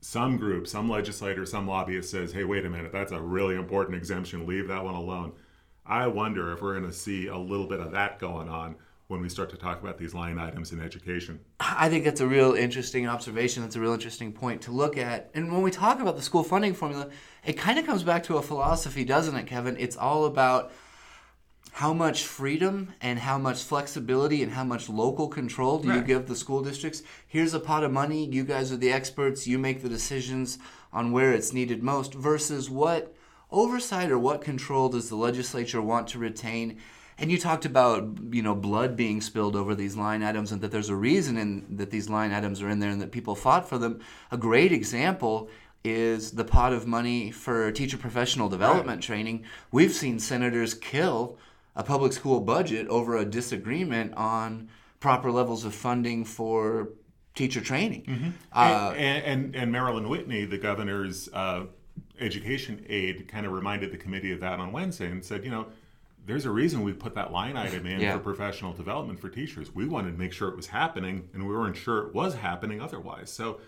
some 0.00 0.36
group, 0.36 0.66
some 0.66 0.88
legislator, 0.88 1.46
some 1.46 1.66
lobbyist 1.66 2.10
says, 2.10 2.32
hey, 2.32 2.44
wait 2.44 2.66
a 2.66 2.70
minute, 2.70 2.92
that's 2.92 3.12
a 3.12 3.20
really 3.20 3.54
important 3.54 3.96
exemption. 3.96 4.46
Leave 4.46 4.68
that 4.68 4.84
one 4.84 4.94
alone. 4.94 5.32
I 5.86 6.06
wonder 6.06 6.52
if 6.52 6.60
we're 6.60 6.78
going 6.78 6.90
to 6.90 6.96
see 6.96 7.26
a 7.26 7.36
little 7.36 7.66
bit 7.66 7.80
of 7.80 7.92
that 7.92 8.18
going 8.18 8.48
on 8.48 8.76
when 9.08 9.20
we 9.20 9.28
start 9.28 9.50
to 9.50 9.56
talk 9.56 9.82
about 9.82 9.98
these 9.98 10.14
line 10.14 10.38
items 10.38 10.72
in 10.72 10.80
education. 10.80 11.38
I 11.60 11.88
think 11.88 12.04
that's 12.04 12.20
a 12.20 12.26
real 12.26 12.54
interesting 12.54 13.06
observation. 13.06 13.62
That's 13.62 13.76
a 13.76 13.80
real 13.80 13.92
interesting 13.92 14.32
point 14.32 14.62
to 14.62 14.70
look 14.70 14.96
at. 14.96 15.30
And 15.34 15.52
when 15.52 15.62
we 15.62 15.70
talk 15.70 16.00
about 16.00 16.16
the 16.16 16.22
school 16.22 16.42
funding 16.42 16.72
formula, 16.72 17.10
it 17.44 17.54
kind 17.54 17.78
of 17.78 17.84
comes 17.84 18.02
back 18.02 18.22
to 18.24 18.38
a 18.38 18.42
philosophy, 18.42 19.04
doesn't 19.04 19.36
it, 19.36 19.46
Kevin? 19.46 19.76
It's 19.78 19.96
all 19.96 20.24
about 20.24 20.72
how 21.76 21.94
much 21.94 22.24
freedom 22.24 22.92
and 23.00 23.18
how 23.18 23.38
much 23.38 23.62
flexibility 23.62 24.42
and 24.42 24.52
how 24.52 24.62
much 24.62 24.90
local 24.90 25.26
control 25.26 25.78
do 25.78 25.88
right. 25.88 25.96
you 25.96 26.02
give 26.02 26.26
the 26.26 26.36
school 26.36 26.62
districts? 26.62 27.02
Here's 27.26 27.54
a 27.54 27.60
pot 27.60 27.82
of 27.82 27.90
money. 27.90 28.26
You 28.26 28.44
guys 28.44 28.70
are 28.70 28.76
the 28.76 28.92
experts. 28.92 29.46
You 29.46 29.58
make 29.58 29.82
the 29.82 29.88
decisions 29.88 30.58
on 30.92 31.12
where 31.12 31.32
it's 31.32 31.54
needed 31.54 31.82
most 31.82 32.12
versus 32.12 32.68
what 32.68 33.14
oversight 33.50 34.10
or 34.10 34.18
what 34.18 34.42
control 34.42 34.90
does 34.90 35.08
the 35.08 35.16
legislature 35.16 35.80
want 35.80 36.08
to 36.08 36.18
retain? 36.18 36.78
And 37.16 37.30
you 37.30 37.38
talked 37.38 37.64
about 37.64 38.18
you 38.30 38.42
know 38.42 38.54
blood 38.54 38.94
being 38.94 39.22
spilled 39.22 39.56
over 39.56 39.74
these 39.74 39.96
line 39.96 40.22
items, 40.22 40.52
and 40.52 40.60
that 40.60 40.72
there's 40.72 40.90
a 40.90 40.96
reason 40.96 41.38
in, 41.38 41.76
that 41.76 41.90
these 41.90 42.10
line 42.10 42.32
items 42.32 42.60
are 42.60 42.68
in 42.68 42.80
there, 42.80 42.90
and 42.90 43.00
that 43.00 43.12
people 43.12 43.34
fought 43.34 43.66
for 43.66 43.78
them. 43.78 44.00
A 44.30 44.36
great 44.36 44.72
example 44.72 45.48
is 45.84 46.32
the 46.32 46.44
pot 46.44 46.72
of 46.72 46.86
money 46.86 47.30
for 47.30 47.70
teacher 47.72 47.96
professional 47.96 48.48
development 48.48 48.98
right. 48.98 49.02
training. 49.02 49.44
We've 49.70 49.92
seen 49.92 50.18
senators 50.18 50.74
kill 50.74 51.38
a 51.74 51.82
public 51.82 52.12
school 52.12 52.40
budget 52.40 52.86
over 52.88 53.16
a 53.16 53.24
disagreement 53.24 54.14
on 54.14 54.68
proper 55.00 55.30
levels 55.30 55.64
of 55.64 55.74
funding 55.74 56.24
for 56.24 56.90
teacher 57.34 57.60
training. 57.60 58.04
Mm-hmm. 58.04 58.30
Uh, 58.52 58.94
and, 58.96 59.24
and, 59.24 59.56
and, 59.56 59.72
Marilyn 59.72 60.08
Whitney, 60.08 60.44
the 60.44 60.58
governor's 60.58 61.28
uh, 61.32 61.64
education 62.20 62.84
aide 62.88 63.26
kind 63.26 63.46
of 63.46 63.52
reminded 63.52 63.90
the 63.90 63.96
committee 63.96 64.32
of 64.32 64.40
that 64.40 64.60
on 64.60 64.70
Wednesday 64.70 65.10
and 65.10 65.24
said, 65.24 65.44
you 65.44 65.50
know, 65.50 65.66
there's 66.24 66.44
a 66.44 66.50
reason 66.50 66.82
we 66.82 66.92
put 66.92 67.14
that 67.14 67.32
line 67.32 67.56
item 67.56 67.86
in 67.86 68.00
yeah. 68.00 68.12
for 68.12 68.20
professional 68.20 68.72
development 68.72 69.18
for 69.18 69.28
teachers. 69.28 69.74
We 69.74 69.86
wanted 69.86 70.12
to 70.12 70.18
make 70.18 70.32
sure 70.32 70.48
it 70.48 70.56
was 70.56 70.68
happening, 70.68 71.28
and 71.32 71.46
we 71.48 71.54
weren't 71.54 71.76
sure 71.76 72.06
it 72.06 72.14
was 72.14 72.34
happening 72.34 72.80
otherwise. 72.80 73.30
So, 73.30 73.58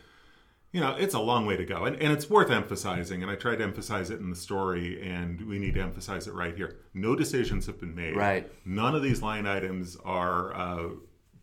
you 0.74 0.80
know, 0.80 0.96
it's 0.98 1.14
a 1.14 1.20
long 1.20 1.46
way 1.46 1.56
to 1.56 1.64
go, 1.64 1.84
and, 1.84 1.94
and 2.02 2.12
it's 2.12 2.28
worth 2.28 2.50
emphasizing. 2.50 3.22
And 3.22 3.30
I 3.30 3.36
tried 3.36 3.56
to 3.56 3.64
emphasize 3.64 4.10
it 4.10 4.18
in 4.18 4.28
the 4.28 4.36
story, 4.36 5.00
and 5.00 5.40
we 5.48 5.58
need 5.60 5.74
to 5.74 5.80
emphasize 5.80 6.26
it 6.26 6.34
right 6.34 6.54
here. 6.54 6.78
No 6.92 7.14
decisions 7.14 7.66
have 7.66 7.78
been 7.78 7.94
made. 7.94 8.16
Right. 8.16 8.50
None 8.66 8.96
of 8.96 9.02
these 9.02 9.22
line 9.22 9.46
items 9.46 9.96
are 10.04 10.54
uh, 10.54 10.88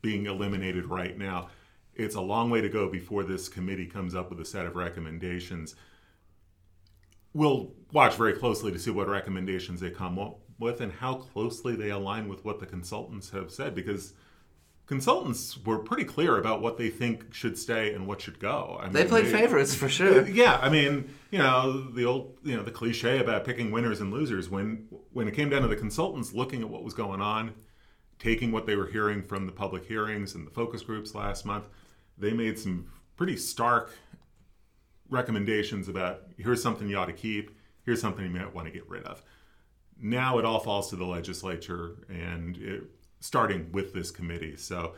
being 0.01 0.25
eliminated 0.25 0.85
right 0.85 1.17
now. 1.17 1.49
It's 1.95 2.15
a 2.15 2.21
long 2.21 2.49
way 2.49 2.59
to 2.59 2.69
go 2.69 2.89
before 2.89 3.23
this 3.23 3.47
committee 3.47 3.85
comes 3.85 4.15
up 4.15 4.29
with 4.29 4.41
a 4.41 4.45
set 4.45 4.65
of 4.65 4.75
recommendations 4.75 5.75
we'll 7.33 7.71
watch 7.91 8.15
very 8.15 8.33
closely 8.33 8.71
to 8.71 8.79
see 8.79 8.91
what 8.91 9.07
recommendations 9.07 9.79
they 9.79 9.89
come 9.89 10.19
up 10.19 10.39
with 10.59 10.81
and 10.81 10.91
how 10.91 11.15
closely 11.15 11.75
they 11.75 11.89
align 11.89 12.27
with 12.27 12.43
what 12.45 12.59
the 12.59 12.65
consultants 12.65 13.29
have 13.29 13.51
said 13.51 13.73
because 13.73 14.13
consultants 14.91 15.57
were 15.65 15.79
pretty 15.79 16.03
clear 16.03 16.37
about 16.37 16.61
what 16.61 16.77
they 16.77 16.89
think 16.89 17.33
should 17.33 17.57
stay 17.57 17.93
and 17.93 18.05
what 18.05 18.19
should 18.19 18.37
go. 18.39 18.77
I 18.77 18.83
mean, 18.83 18.91
they 18.91 19.05
played 19.05 19.27
they, 19.27 19.31
favorites 19.31 19.73
for 19.73 19.87
sure. 19.87 20.27
Yeah, 20.27 20.59
I 20.61 20.67
mean, 20.67 21.15
you 21.29 21.39
know, 21.39 21.89
the 21.91 22.03
old, 22.03 22.35
you 22.43 22.57
know, 22.57 22.61
the 22.61 22.71
cliche 22.71 23.19
about 23.19 23.45
picking 23.45 23.71
winners 23.71 24.01
and 24.01 24.11
losers. 24.11 24.49
When 24.49 24.89
when 25.13 25.29
it 25.29 25.33
came 25.33 25.49
down 25.49 25.61
to 25.61 25.69
the 25.69 25.77
consultants 25.77 26.33
looking 26.33 26.61
at 26.61 26.69
what 26.69 26.83
was 26.83 26.93
going 26.93 27.21
on, 27.21 27.53
taking 28.19 28.51
what 28.51 28.65
they 28.65 28.75
were 28.75 28.87
hearing 28.87 29.23
from 29.23 29.45
the 29.45 29.53
public 29.53 29.85
hearings 29.85 30.35
and 30.35 30.45
the 30.45 30.51
focus 30.51 30.81
groups 30.81 31.15
last 31.15 31.45
month, 31.45 31.69
they 32.17 32.33
made 32.33 32.59
some 32.59 32.87
pretty 33.15 33.37
stark 33.37 33.93
recommendations 35.09 35.87
about 35.87 36.23
here's 36.37 36.61
something 36.61 36.89
you 36.89 36.97
ought 36.97 37.05
to 37.05 37.13
keep, 37.13 37.57
here's 37.85 38.01
something 38.01 38.25
you 38.25 38.31
might 38.31 38.53
want 38.53 38.67
to 38.67 38.73
get 38.73 38.89
rid 38.89 39.03
of. 39.03 39.23
Now 39.97 40.37
it 40.37 40.43
all 40.43 40.59
falls 40.59 40.89
to 40.89 40.97
the 40.97 41.05
legislature 41.05 41.95
and 42.09 42.57
it, 42.57 42.83
starting 43.21 43.71
with 43.71 43.93
this 43.93 44.11
committee. 44.11 44.57
So 44.57 44.95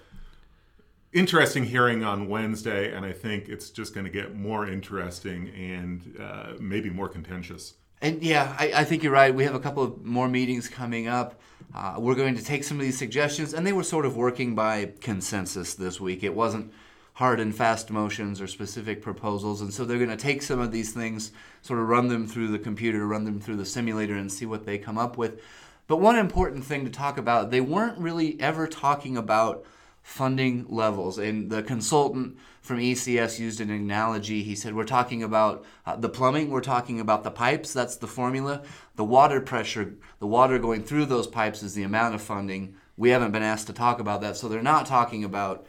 interesting 1.14 1.64
hearing 1.64 2.04
on 2.04 2.28
Wednesday, 2.28 2.92
and 2.92 3.06
I 3.06 3.12
think 3.12 3.48
it's 3.48 3.70
just 3.70 3.94
going 3.94 4.06
to 4.06 4.12
get 4.12 4.36
more 4.36 4.68
interesting 4.68 5.50
and 5.50 6.18
uh, 6.20 6.54
maybe 6.60 6.90
more 6.90 7.08
contentious. 7.08 7.76
And 8.02 8.24
yeah, 8.24 8.56
I, 8.60 8.72
I, 8.78 8.84
think 8.84 9.04
you're 9.04 9.14
right. 9.14 9.34
We 9.34 9.46
have 9.46 9.56
a 9.56 9.60
couple 9.60 9.84
of 9.84 10.04
more 10.04 10.28
meetings 10.28 10.68
coming 10.68 11.08
up. 11.08 11.40
Uh, 11.74 11.96
we're 12.00 12.16
going 12.16 12.36
to 12.36 12.44
take 12.44 12.66
some 12.66 12.78
of 12.78 12.84
these 12.84 12.98
suggestions, 12.98 13.54
and 13.54 13.66
they 13.66 13.72
were 13.72 13.84
sort 13.84 14.06
of 14.06 14.18
working 14.18 14.56
by 14.56 14.92
consensus 15.00 15.76
this 15.76 16.02
week. 16.02 16.24
It 16.24 16.34
wasn't 16.36 16.74
hard 17.14 17.40
and 17.40 17.56
fast 17.56 17.92
motions 17.92 18.42
or 18.42 18.48
specific 18.48 19.02
proposals. 19.02 19.62
And 19.62 19.74
so 19.74 19.86
they're 19.86 20.00
going 20.00 20.10
to 20.10 20.18
take 20.18 20.42
some 20.42 20.60
of 20.60 20.72
these 20.72 20.92
things, 20.92 21.32
sort 21.62 21.80
of 21.80 21.88
run 21.88 22.08
them 22.08 22.28
through 22.28 22.50
the 22.50 22.60
computer, 22.60 23.06
run 23.06 23.24
them 23.24 23.40
through 23.40 23.58
the 23.58 23.66
simulator, 23.66 24.16
and 24.16 24.32
see 24.32 24.46
what 24.46 24.66
they 24.66 24.78
come 24.78 24.98
up 24.98 25.18
with. 25.18 25.42
But 25.88 25.98
one 25.98 26.18
important 26.18 26.66
thing 26.66 26.86
to 26.86 26.92
talk 26.92 27.18
about 27.18 27.52
they 27.52 27.62
weren't 27.62 27.98
really 27.98 28.40
ever 28.40 28.68
talking 28.68 29.18
about 29.18 29.66
funding 30.04 30.66
levels. 30.68 31.18
And 31.18 31.50
the 31.50 31.64
consultant 31.64 32.38
from 32.62 32.78
ECS 32.78 33.40
used 33.40 33.62
an 33.62 33.70
analogy. 33.70 34.44
He 34.44 34.56
said, 34.56 34.76
We're 34.76 34.84
talking 34.84 35.24
about 35.24 35.66
uh, 35.86 35.96
the 35.96 36.10
plumbing, 36.10 36.50
we're 36.50 36.62
talking 36.62 37.00
about 37.00 37.24
the 37.24 37.32
pipes, 37.32 37.74
that's 37.74 37.96
the 37.96 38.08
formula. 38.08 38.64
The 38.96 39.04
water 39.04 39.42
pressure, 39.42 39.96
the 40.20 40.28
water 40.28 40.60
going 40.60 40.84
through 40.84 41.06
those 41.06 41.28
pipes 41.28 41.64
is 41.64 41.74
the 41.74 41.84
amount 41.84 42.16
of 42.16 42.22
funding. 42.22 42.76
We 42.96 43.10
haven't 43.10 43.32
been 43.32 43.44
asked 43.44 43.68
to 43.68 43.74
talk 43.74 44.00
about 44.00 44.22
that. 44.22 44.38
So 44.38 44.48
they're 44.48 44.62
not 44.62 44.86
talking 44.86 45.24
about 45.24 45.66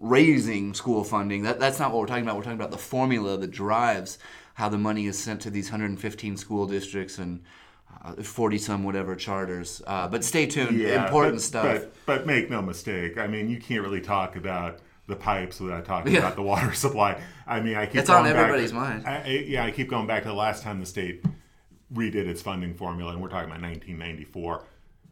raising 0.00 0.74
school 0.74 1.04
funding. 1.04 1.42
That, 1.42 1.60
that's 1.60 1.78
not 1.78 1.92
what 1.92 2.00
we're 2.00 2.06
talking 2.06 2.22
about. 2.22 2.36
We're 2.36 2.44
talking 2.44 2.58
about 2.58 2.70
the 2.70 2.78
formula 2.78 3.36
that 3.36 3.50
drives 3.50 4.18
how 4.54 4.68
the 4.68 4.78
money 4.78 5.06
is 5.06 5.18
sent 5.18 5.40
to 5.42 5.50
these 5.50 5.70
115 5.70 6.36
school 6.36 6.66
districts 6.66 7.18
and 7.18 7.42
40 8.22 8.56
uh, 8.56 8.58
some 8.58 8.84
whatever 8.84 9.16
charters. 9.16 9.82
Uh, 9.86 10.08
but 10.08 10.24
stay 10.24 10.46
tuned. 10.46 10.78
Yeah, 10.78 11.04
Important 11.04 11.36
but, 11.36 11.42
stuff. 11.42 11.64
But, 11.64 11.92
but 12.06 12.26
make 12.26 12.50
no 12.50 12.62
mistake. 12.62 13.18
I 13.18 13.26
mean, 13.26 13.48
you 13.48 13.58
can't 13.58 13.82
really 13.82 14.00
talk 14.00 14.36
about 14.36 14.80
the 15.06 15.16
pipes 15.16 15.58
without 15.58 15.84
talking 15.84 16.12
yeah. 16.12 16.18
about 16.20 16.36
the 16.36 16.42
water 16.42 16.72
supply. 16.74 17.20
I 17.46 17.60
mean, 17.60 17.76
I 17.76 17.86
keep 17.86 17.96
it's 17.96 18.10
on 18.10 18.26
everybody's 18.26 18.72
back, 18.72 19.04
mind. 19.04 19.06
I, 19.06 19.22
I, 19.22 19.26
yeah, 19.46 19.64
I 19.64 19.70
keep 19.70 19.88
going 19.88 20.06
back 20.06 20.22
to 20.22 20.28
the 20.28 20.34
last 20.34 20.62
time 20.62 20.80
the 20.80 20.86
state 20.86 21.24
redid 21.92 22.26
its 22.26 22.42
funding 22.42 22.74
formula, 22.74 23.12
and 23.12 23.22
we're 23.22 23.28
talking 23.28 23.50
about 23.50 23.62
1994. 23.62 24.64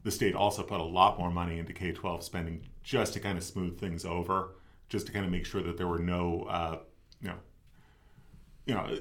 The 0.05 0.11
state 0.11 0.35
also 0.35 0.63
put 0.63 0.81
a 0.81 0.85
lot 0.85 1.19
more 1.19 1.31
money 1.31 1.59
into 1.59 1.73
K 1.73 1.93
12 1.93 2.23
spending 2.23 2.69
just 2.83 3.15
to 3.15 3.21
kind 3.21 3.37
of 3.37 3.43
smooth 3.43 3.81
things 3.81 4.05
over, 4.05 4.51
just 4.89 5.07
to 5.07 5.13
kind 5.13 5.25
of 5.25 5.33
make 5.33 5.47
sure 5.47 5.63
that 5.63 5.77
there 5.77 5.89
were 5.89 5.99
no, 5.99 6.43
uh, 6.43 6.79
you 7.21 7.29
know, 7.29 7.37
you 8.67 8.75
know, 8.75 8.99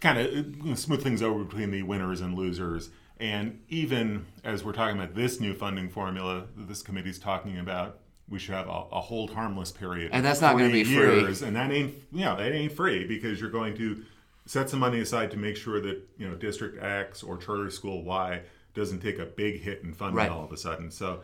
kind 0.00 0.18
of 0.18 0.78
smooth 0.78 1.02
things 1.02 1.22
over 1.22 1.44
between 1.44 1.70
the 1.70 1.82
winners 1.82 2.20
and 2.20 2.34
losers. 2.34 2.90
And 3.18 3.60
even 3.68 4.26
as 4.44 4.62
we're 4.62 4.72
talking 4.72 4.98
about 4.98 5.14
this 5.14 5.40
new 5.40 5.54
funding 5.54 5.88
formula 5.88 6.46
that 6.56 6.68
this 6.68 6.82
committee's 6.82 7.18
talking 7.18 7.58
about, 7.58 7.98
we 8.28 8.38
should 8.38 8.54
have 8.54 8.68
a, 8.68 8.84
a 8.92 9.00
hold 9.00 9.32
harmless 9.32 9.72
period. 9.72 10.10
And 10.12 10.24
that's 10.24 10.40
not 10.40 10.58
going 10.58 10.70
to 10.70 10.72
be 10.72 10.88
years, 10.88 11.38
free. 11.38 11.46
And 11.46 11.56
that 11.56 11.70
ain't, 11.70 11.94
you 12.12 12.24
know, 12.24 12.36
that 12.36 12.52
ain't 12.52 12.72
free 12.72 13.06
because 13.06 13.40
you're 13.40 13.50
going 13.50 13.76
to 13.76 14.04
set 14.44 14.68
some 14.68 14.80
money 14.80 15.00
aside 15.00 15.30
to 15.30 15.36
make 15.36 15.56
sure 15.56 15.80
that, 15.80 16.00
you 16.18 16.28
know, 16.28 16.34
District 16.34 16.82
X 16.82 17.22
or 17.22 17.36
Charter 17.38 17.70
School 17.70 18.02
Y 18.02 18.42
doesn't 18.74 19.00
take 19.00 19.18
a 19.18 19.26
big 19.26 19.62
hit 19.62 19.82
in 19.82 19.94
funding 19.94 20.16
right. 20.16 20.30
all 20.30 20.44
of 20.44 20.52
a 20.52 20.56
sudden. 20.56 20.90
So 20.90 21.20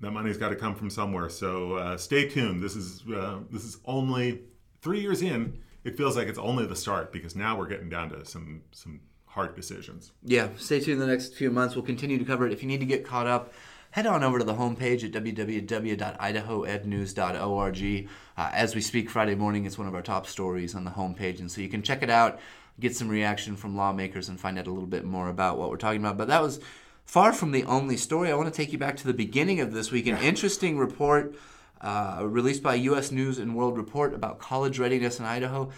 that 0.00 0.10
money's 0.10 0.36
got 0.36 0.48
to 0.48 0.56
come 0.56 0.74
from 0.74 0.90
somewhere. 0.90 1.28
So 1.28 1.74
uh, 1.74 1.96
stay 1.96 2.28
tuned. 2.28 2.62
This 2.62 2.76
is 2.76 3.02
uh, 3.14 3.38
this 3.50 3.64
is 3.64 3.78
only 3.84 4.40
three 4.82 5.00
years 5.00 5.22
in 5.22 5.60
it 5.86 5.96
feels 5.96 6.16
like 6.16 6.26
it's 6.26 6.38
only 6.38 6.66
the 6.66 6.74
start 6.74 7.12
because 7.12 7.36
now 7.36 7.56
we're 7.56 7.68
getting 7.68 7.88
down 7.88 8.10
to 8.10 8.26
some 8.26 8.62
some 8.72 8.98
hard 9.26 9.54
decisions. 9.54 10.10
Yeah, 10.24 10.48
stay 10.56 10.80
tuned 10.80 11.00
the 11.00 11.06
next 11.06 11.34
few 11.34 11.48
months. 11.50 11.76
We'll 11.76 11.84
continue 11.84 12.18
to 12.18 12.24
cover 12.24 12.44
it. 12.44 12.52
If 12.52 12.60
you 12.60 12.66
need 12.68 12.80
to 12.80 12.86
get 12.86 13.06
caught 13.06 13.28
up, 13.28 13.52
head 13.92 14.06
on 14.06 14.24
over 14.24 14.40
to 14.40 14.44
the 14.44 14.54
homepage 14.54 15.04
at 15.04 15.12
www.idahoednews.org. 15.12 18.08
Uh, 18.36 18.50
as 18.52 18.74
we 18.74 18.80
speak 18.80 19.08
Friday 19.08 19.36
morning, 19.36 19.64
it's 19.64 19.78
one 19.78 19.86
of 19.86 19.94
our 19.94 20.02
top 20.02 20.26
stories 20.26 20.74
on 20.74 20.82
the 20.84 20.90
homepage, 20.90 21.38
and 21.38 21.52
so 21.52 21.60
you 21.60 21.68
can 21.68 21.82
check 21.82 22.02
it 22.02 22.10
out, 22.10 22.40
get 22.80 22.96
some 22.96 23.08
reaction 23.08 23.54
from 23.54 23.76
lawmakers, 23.76 24.28
and 24.28 24.40
find 24.40 24.58
out 24.58 24.66
a 24.66 24.72
little 24.72 24.88
bit 24.88 25.04
more 25.04 25.28
about 25.28 25.56
what 25.56 25.70
we're 25.70 25.76
talking 25.76 26.00
about. 26.00 26.18
But 26.18 26.26
that 26.28 26.42
was 26.42 26.58
far 27.04 27.32
from 27.32 27.52
the 27.52 27.62
only 27.64 27.96
story. 27.96 28.32
I 28.32 28.34
want 28.34 28.52
to 28.52 28.56
take 28.56 28.72
you 28.72 28.78
back 28.78 28.96
to 28.96 29.06
the 29.06 29.14
beginning 29.14 29.60
of 29.60 29.72
this 29.72 29.92
week. 29.92 30.08
An 30.08 30.18
interesting 30.18 30.78
report 30.78 31.36
uh, 31.80 32.20
released 32.24 32.62
by 32.62 32.74
U.S. 32.74 33.10
News 33.10 33.38
and 33.38 33.54
World 33.54 33.76
Report 33.76 34.14
about 34.14 34.38
college 34.38 34.78
readiness 34.78 35.18
in 35.18 35.24
Idaho. 35.24 35.70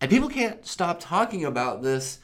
And 0.00 0.10
people 0.10 0.28
can't 0.28 0.66
stop 0.66 1.00
talking 1.00 1.44
about 1.44 1.82
this, 1.82 2.18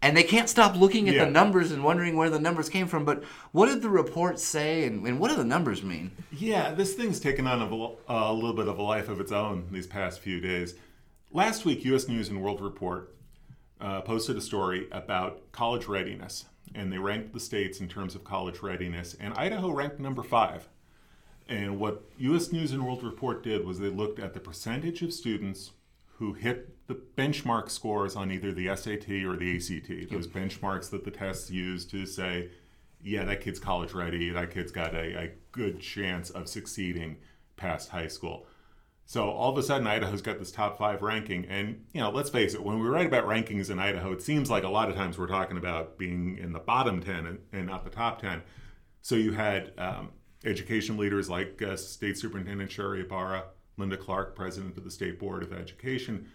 and 0.00 0.16
they 0.16 0.22
can't 0.22 0.48
stop 0.48 0.76
looking 0.76 1.08
at 1.08 1.16
yeah. 1.16 1.24
the 1.24 1.30
numbers 1.30 1.72
and 1.72 1.82
wondering 1.82 2.16
where 2.16 2.30
the 2.30 2.38
numbers 2.38 2.68
came 2.68 2.86
from. 2.86 3.04
But 3.04 3.24
what 3.50 3.66
did 3.66 3.82
the 3.82 3.88
report 3.88 4.38
say, 4.38 4.84
and, 4.84 5.04
and 5.06 5.18
what 5.18 5.30
do 5.30 5.36
the 5.36 5.44
numbers 5.44 5.82
mean? 5.82 6.12
Yeah, 6.30 6.72
this 6.72 6.94
thing's 6.94 7.18
taken 7.18 7.46
on 7.46 7.60
a, 7.60 8.12
a 8.12 8.32
little 8.32 8.54
bit 8.54 8.68
of 8.68 8.78
a 8.78 8.82
life 8.82 9.08
of 9.08 9.20
its 9.20 9.32
own 9.32 9.66
these 9.72 9.86
past 9.86 10.20
few 10.20 10.40
days. 10.40 10.74
Last 11.32 11.64
week, 11.64 11.84
U.S. 11.84 12.08
News 12.08 12.28
and 12.28 12.40
World 12.40 12.60
Report 12.60 13.14
uh, 13.80 14.00
posted 14.02 14.36
a 14.36 14.40
story 14.40 14.88
about 14.92 15.50
college 15.52 15.86
readiness, 15.86 16.44
and 16.74 16.92
they 16.92 16.98
ranked 16.98 17.32
the 17.32 17.40
states 17.40 17.80
in 17.80 17.88
terms 17.88 18.14
of 18.14 18.24
college 18.24 18.62
readiness, 18.62 19.14
and 19.18 19.34
Idaho 19.34 19.70
ranked 19.70 19.98
number 19.98 20.22
five. 20.22 20.68
And 21.48 21.80
what 21.80 22.02
US 22.18 22.52
News 22.52 22.72
and 22.72 22.84
World 22.84 23.02
Report 23.02 23.42
did 23.42 23.64
was 23.64 23.78
they 23.78 23.88
looked 23.88 24.18
at 24.18 24.34
the 24.34 24.40
percentage 24.40 25.02
of 25.02 25.12
students 25.12 25.70
who 26.18 26.34
hit 26.34 26.86
the 26.88 26.94
benchmark 27.16 27.70
scores 27.70 28.16
on 28.16 28.30
either 28.30 28.52
the 28.52 28.74
SAT 28.74 29.08
or 29.24 29.36
the 29.36 29.56
ACT, 29.56 30.10
those 30.10 30.26
benchmarks 30.26 30.90
that 30.90 31.04
the 31.04 31.10
tests 31.10 31.50
use 31.50 31.84
to 31.86 32.04
say, 32.04 32.50
yeah, 33.02 33.24
that 33.24 33.40
kid's 33.40 33.60
college 33.60 33.92
ready, 33.92 34.30
that 34.30 34.50
kid's 34.50 34.72
got 34.72 34.94
a, 34.94 35.18
a 35.18 35.30
good 35.52 35.80
chance 35.80 36.30
of 36.30 36.48
succeeding 36.48 37.16
past 37.56 37.90
high 37.90 38.08
school. 38.08 38.46
So 39.06 39.30
all 39.30 39.50
of 39.50 39.56
a 39.56 39.62
sudden, 39.62 39.86
Idaho's 39.86 40.20
got 40.20 40.38
this 40.38 40.50
top 40.50 40.76
five 40.76 41.00
ranking. 41.00 41.46
And, 41.46 41.86
you 41.92 42.00
know, 42.00 42.10
let's 42.10 42.28
face 42.28 42.52
it, 42.52 42.62
when 42.62 42.78
we 42.78 42.88
write 42.88 43.06
about 43.06 43.24
rankings 43.24 43.70
in 43.70 43.78
Idaho, 43.78 44.12
it 44.12 44.20
seems 44.20 44.50
like 44.50 44.64
a 44.64 44.68
lot 44.68 44.90
of 44.90 44.96
times 44.96 45.16
we're 45.16 45.28
talking 45.28 45.56
about 45.56 45.96
being 45.96 46.36
in 46.36 46.52
the 46.52 46.58
bottom 46.58 47.00
10 47.00 47.26
and, 47.26 47.38
and 47.52 47.66
not 47.66 47.84
the 47.84 47.90
top 47.90 48.20
10. 48.20 48.42
So 49.00 49.14
you 49.14 49.32
had 49.32 49.72
um, 49.78 50.10
education 50.44 50.96
leaders 50.96 51.28
like 51.28 51.60
uh, 51.62 51.76
State 51.76 52.18
Superintendent 52.18 52.70
Sherri 52.70 53.00
Ybarra, 53.00 53.44
Linda 53.76 53.96
Clark, 53.96 54.34
President 54.34 54.76
of 54.76 54.84
the 54.84 54.90
State 54.90 55.18
Board 55.18 55.42
of 55.42 55.52
Education, 55.52 56.28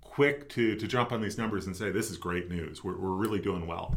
quick 0.00 0.48
to, 0.50 0.76
to 0.76 0.86
jump 0.86 1.12
on 1.12 1.20
these 1.20 1.36
numbers 1.36 1.66
and 1.66 1.76
say, 1.76 1.90
this 1.90 2.10
is 2.10 2.16
great 2.16 2.48
news. 2.48 2.84
We're, 2.84 2.96
we're 2.96 3.16
really 3.16 3.40
doing 3.40 3.66
well. 3.66 3.94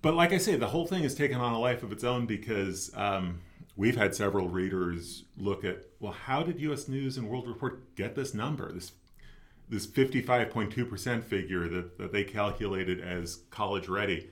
But 0.00 0.14
like 0.14 0.32
I 0.32 0.38
say, 0.38 0.56
the 0.56 0.66
whole 0.66 0.86
thing 0.86 1.04
has 1.04 1.14
taken 1.14 1.38
on 1.38 1.52
a 1.52 1.60
life 1.60 1.82
of 1.82 1.92
its 1.92 2.02
own 2.02 2.26
because 2.26 2.90
um, 2.96 3.40
we've 3.76 3.96
had 3.96 4.14
several 4.16 4.48
readers 4.48 5.24
look 5.38 5.64
at, 5.64 5.84
well, 6.00 6.12
how 6.12 6.42
did 6.42 6.58
U.S. 6.60 6.88
News 6.88 7.16
and 7.16 7.28
World 7.28 7.46
Report 7.46 7.94
get 7.94 8.14
this 8.14 8.34
number, 8.34 8.70
this 8.72 8.92
this 9.68 9.86
55.2% 9.86 11.22
figure 11.22 11.66
that, 11.66 11.96
that 11.96 12.12
they 12.12 12.24
calculated 12.24 13.00
as 13.00 13.36
college 13.50 13.88
ready? 13.88 14.28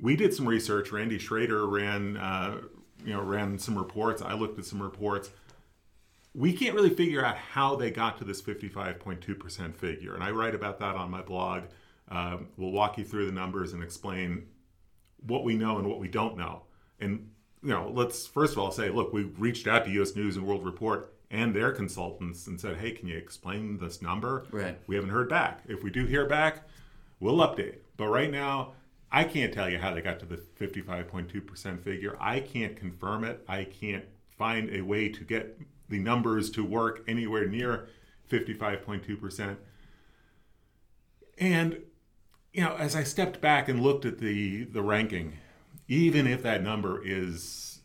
We 0.00 0.16
did 0.16 0.34
some 0.34 0.46
research. 0.46 0.92
Randy 0.92 1.18
Schrader 1.18 1.66
ran, 1.66 2.16
uh, 2.16 2.60
you 3.04 3.12
know, 3.12 3.22
ran 3.22 3.58
some 3.58 3.76
reports. 3.76 4.22
I 4.22 4.34
looked 4.34 4.58
at 4.58 4.64
some 4.64 4.82
reports. 4.82 5.30
We 6.34 6.52
can't 6.52 6.74
really 6.74 6.90
figure 6.90 7.24
out 7.24 7.36
how 7.36 7.74
they 7.76 7.90
got 7.90 8.18
to 8.18 8.24
this 8.24 8.40
55.2% 8.40 9.74
figure, 9.74 10.14
and 10.14 10.22
I 10.22 10.30
write 10.30 10.54
about 10.54 10.78
that 10.80 10.94
on 10.94 11.10
my 11.10 11.22
blog. 11.22 11.64
Uh, 12.10 12.38
we'll 12.56 12.70
walk 12.70 12.98
you 12.98 13.04
through 13.04 13.26
the 13.26 13.32
numbers 13.32 13.72
and 13.72 13.82
explain 13.82 14.46
what 15.26 15.44
we 15.44 15.56
know 15.56 15.78
and 15.78 15.88
what 15.88 15.98
we 15.98 16.08
don't 16.08 16.36
know. 16.36 16.62
And 17.00 17.30
you 17.62 17.70
know, 17.70 17.90
let's 17.92 18.26
first 18.26 18.52
of 18.52 18.58
all 18.58 18.70
say, 18.70 18.88
look, 18.90 19.12
we 19.12 19.24
reached 19.24 19.66
out 19.66 19.84
to 19.84 19.90
U.S. 19.92 20.14
News 20.14 20.36
and 20.36 20.46
World 20.46 20.64
Report 20.64 21.14
and 21.30 21.54
their 21.54 21.72
consultants 21.72 22.46
and 22.46 22.60
said, 22.60 22.76
hey, 22.76 22.92
can 22.92 23.08
you 23.08 23.16
explain 23.16 23.78
this 23.78 24.00
number? 24.00 24.46
Right. 24.50 24.78
We 24.86 24.94
haven't 24.94 25.10
heard 25.10 25.28
back. 25.28 25.60
If 25.66 25.82
we 25.82 25.90
do 25.90 26.06
hear 26.06 26.26
back, 26.26 26.66
we'll 27.20 27.36
update. 27.36 27.76
But 27.96 28.08
right 28.08 28.30
now, 28.30 28.72
I 29.10 29.24
can't 29.24 29.52
tell 29.52 29.70
you 29.70 29.78
how 29.78 29.94
they 29.94 30.02
got 30.02 30.20
to 30.20 30.26
the 30.26 30.36
55.2% 30.36 31.82
figure. 31.82 32.16
I 32.20 32.40
can't 32.40 32.76
confirm 32.76 33.24
it. 33.24 33.42
I 33.48 33.64
can't 33.64 34.04
find 34.36 34.70
a 34.70 34.82
way 34.82 35.08
to 35.08 35.24
get 35.24 35.58
the 35.88 35.98
numbers 35.98 36.50
to 36.50 36.64
work 36.64 37.02
anywhere 37.08 37.46
near 37.46 37.88
55.2%. 38.30 39.56
And 41.38 41.80
you 42.52 42.62
know, 42.62 42.74
as 42.76 42.96
I 42.96 43.04
stepped 43.04 43.40
back 43.40 43.68
and 43.68 43.80
looked 43.80 44.04
at 44.04 44.18
the 44.18 44.64
the 44.64 44.82
ranking, 44.82 45.38
even 45.86 46.26
if 46.26 46.42
that 46.42 46.62
number 46.62 47.00
is 47.04 47.80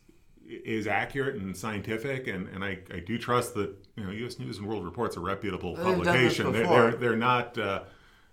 is 0.46 0.86
accurate 0.86 1.36
and 1.36 1.56
scientific, 1.56 2.26
and, 2.26 2.48
and 2.48 2.64
I, 2.64 2.78
I 2.92 3.00
do 3.00 3.18
trust 3.18 3.54
that 3.54 3.74
you 3.96 4.04
know 4.04 4.10
U.S. 4.10 4.38
News 4.38 4.58
and 4.58 4.66
World 4.66 4.84
Report's 4.84 5.16
a 5.16 5.20
reputable 5.20 5.76
publication. 5.76 6.52
They're, 6.52 6.66
they're, 6.66 6.96
they're 6.96 7.16
not 7.16 7.56
uh, 7.56 7.84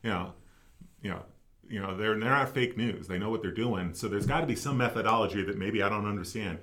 you 0.03 0.09
know 0.09 0.33
you 1.01 1.11
know 1.11 1.23
you 1.71 1.81
know 1.81 1.95
they're 1.95 2.19
they're 2.19 2.29
not 2.29 2.53
fake 2.53 2.77
news. 2.77 3.07
They 3.07 3.17
know 3.17 3.29
what 3.29 3.41
they're 3.41 3.51
doing. 3.51 3.93
So 3.93 4.07
there's 4.07 4.25
got 4.25 4.41
to 4.41 4.47
be 4.47 4.55
some 4.55 4.77
methodology 4.77 5.41
that 5.43 5.57
maybe 5.57 5.81
I 5.81 5.89
don't 5.89 6.05
understand. 6.05 6.59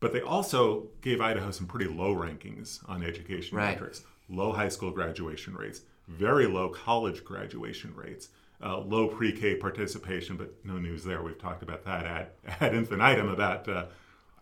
But 0.00 0.12
they 0.12 0.20
also 0.20 0.88
gave 1.00 1.20
Idaho 1.20 1.50
some 1.50 1.66
pretty 1.66 1.90
low 1.90 2.14
rankings 2.14 2.80
on 2.88 3.02
education 3.02 3.56
right. 3.56 3.70
metrics. 3.70 4.02
Low 4.28 4.52
high 4.52 4.68
school 4.68 4.90
graduation 4.90 5.54
rates, 5.54 5.82
very 6.06 6.46
low 6.46 6.68
college 6.68 7.24
graduation 7.24 7.94
rates, 7.94 8.28
uh, 8.62 8.78
low 8.78 9.08
pre-K 9.08 9.56
participation, 9.56 10.36
but 10.36 10.54
no 10.64 10.78
news 10.78 11.02
there. 11.02 11.22
We've 11.22 11.38
talked 11.38 11.62
about 11.62 11.84
that 11.84 12.04
ad, 12.04 12.28
ad 12.60 12.74
infinitum 12.74 13.28
about 13.28 13.68
uh, 13.68 13.86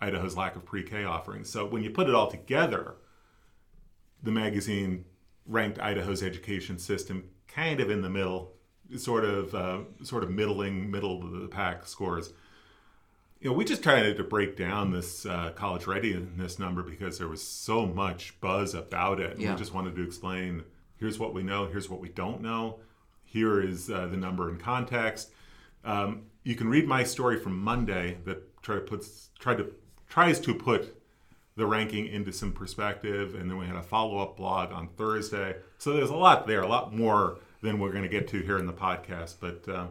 Idaho's 0.00 0.36
lack 0.36 0.56
of 0.56 0.64
pre-K 0.64 1.04
offerings. 1.04 1.48
So 1.48 1.66
when 1.66 1.82
you 1.82 1.90
put 1.90 2.08
it 2.08 2.14
all 2.14 2.30
together, 2.30 2.96
the 4.22 4.32
magazine 4.32 5.04
ranked 5.46 5.78
Idaho's 5.78 6.22
education 6.22 6.78
system 6.78 7.28
kind 7.46 7.80
of 7.80 7.90
in 7.90 8.02
the 8.02 8.10
middle 8.10 8.55
sort 8.96 9.24
of 9.24 9.54
uh, 9.54 9.78
sort 10.02 10.22
of 10.22 10.30
middling, 10.30 10.90
middle 10.90 11.22
of 11.22 11.40
the 11.40 11.48
pack 11.48 11.86
scores. 11.86 12.32
You 13.40 13.50
know, 13.50 13.56
we 13.56 13.64
just 13.64 13.82
tried 13.82 14.16
to 14.16 14.24
break 14.24 14.56
down 14.56 14.90
this 14.90 15.26
uh, 15.26 15.50
college 15.54 15.86
readiness 15.86 16.58
number 16.58 16.82
because 16.82 17.18
there 17.18 17.28
was 17.28 17.42
so 17.42 17.86
much 17.86 18.40
buzz 18.40 18.74
about 18.74 19.20
it. 19.20 19.38
Yeah. 19.38 19.52
We 19.52 19.58
just 19.58 19.74
wanted 19.74 19.94
to 19.96 20.02
explain 20.02 20.64
here's 20.98 21.18
what 21.18 21.34
we 21.34 21.42
know, 21.42 21.66
here's 21.66 21.90
what 21.90 22.00
we 22.00 22.08
don't 22.08 22.40
know, 22.40 22.80
here 23.24 23.60
is 23.60 23.90
uh, 23.90 24.06
the 24.06 24.16
number 24.16 24.48
in 24.48 24.58
context. 24.58 25.30
Um, 25.84 26.22
you 26.42 26.54
can 26.54 26.68
read 26.68 26.86
my 26.86 27.04
story 27.04 27.38
from 27.38 27.58
Monday 27.60 28.18
that 28.24 28.62
tried 28.62 28.76
to 28.76 28.80
put 28.82 29.06
tried 29.38 29.58
to 29.58 29.72
tries 30.08 30.40
to 30.40 30.54
put 30.54 30.96
the 31.56 31.66
ranking 31.66 32.06
into 32.06 32.32
some 32.32 32.52
perspective. 32.52 33.34
And 33.34 33.50
then 33.50 33.58
we 33.58 33.66
had 33.66 33.76
a 33.76 33.82
follow 33.82 34.18
up 34.18 34.36
blog 34.36 34.72
on 34.72 34.88
Thursday. 34.88 35.56
So 35.78 35.92
there's 35.94 36.10
a 36.10 36.16
lot 36.16 36.46
there, 36.46 36.60
a 36.62 36.68
lot 36.68 36.94
more 36.94 37.38
than 37.66 37.78
we're 37.78 37.90
going 37.90 38.04
to 38.04 38.08
get 38.08 38.28
to 38.28 38.40
here 38.40 38.58
in 38.58 38.66
the 38.66 38.72
podcast. 38.72 39.36
But 39.40 39.68
uh, 39.68 39.86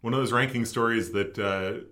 one 0.00 0.14
of 0.14 0.18
those 0.18 0.32
ranking 0.32 0.64
stories 0.64 1.12
that 1.12 1.38
uh, 1.38 1.84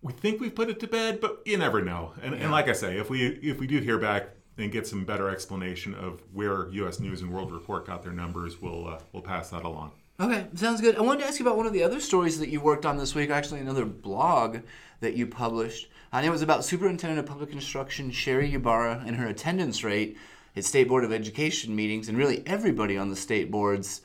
we 0.00 0.12
think 0.12 0.40
we've 0.40 0.54
put 0.54 0.70
it 0.70 0.80
to 0.80 0.86
bed, 0.86 1.20
but 1.20 1.42
you 1.44 1.58
never 1.58 1.82
know. 1.82 2.12
And, 2.22 2.34
yeah. 2.34 2.42
and 2.42 2.52
like 2.52 2.68
I 2.68 2.72
say, 2.72 2.98
if 2.98 3.10
we 3.10 3.26
if 3.26 3.58
we 3.58 3.66
do 3.66 3.80
hear 3.80 3.98
back 3.98 4.30
and 4.56 4.70
get 4.70 4.86
some 4.86 5.04
better 5.04 5.28
explanation 5.28 5.94
of 5.94 6.22
where 6.32 6.68
U.S. 6.70 7.00
News 7.00 7.20
and 7.20 7.32
World 7.32 7.52
Report 7.52 7.86
got 7.86 8.02
their 8.02 8.12
numbers, 8.12 8.62
we'll 8.62 8.88
uh, 8.88 8.98
we'll 9.12 9.22
pass 9.22 9.50
that 9.50 9.64
along. 9.64 9.92
Okay, 10.18 10.46
sounds 10.54 10.80
good. 10.80 10.96
I 10.96 11.00
wanted 11.00 11.20
to 11.20 11.26
ask 11.26 11.40
you 11.40 11.46
about 11.46 11.56
one 11.56 11.66
of 11.66 11.72
the 11.72 11.82
other 11.82 11.98
stories 11.98 12.38
that 12.40 12.50
you 12.50 12.60
worked 12.60 12.86
on 12.86 12.98
this 12.98 13.14
week. 13.14 13.30
Actually, 13.30 13.60
another 13.60 13.86
blog 13.86 14.58
that 15.00 15.14
you 15.14 15.26
published 15.26 15.88
and 16.12 16.26
it 16.26 16.30
was 16.30 16.42
about 16.42 16.64
Superintendent 16.64 17.20
of 17.20 17.26
Public 17.26 17.52
Instruction 17.52 18.10
Sherri 18.10 18.52
Ybarra 18.52 19.04
and 19.06 19.16
her 19.16 19.26
attendance 19.26 19.84
rate 19.84 20.16
at 20.60 20.66
State 20.66 20.88
Board 20.88 21.04
of 21.04 21.12
Education 21.12 21.74
meetings, 21.74 22.10
and 22.10 22.18
really 22.18 22.42
everybody 22.44 22.98
on 22.98 23.08
the 23.08 23.16
state 23.16 23.50
board's 23.50 24.02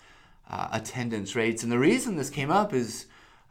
uh, 0.50 0.69
attendance 0.71 1.35
rates. 1.35 1.63
And 1.63 1.71
the 1.71 1.77
reason 1.77 2.15
this 2.15 2.29
came 2.29 2.50
up 2.50 2.74
is 2.74 3.07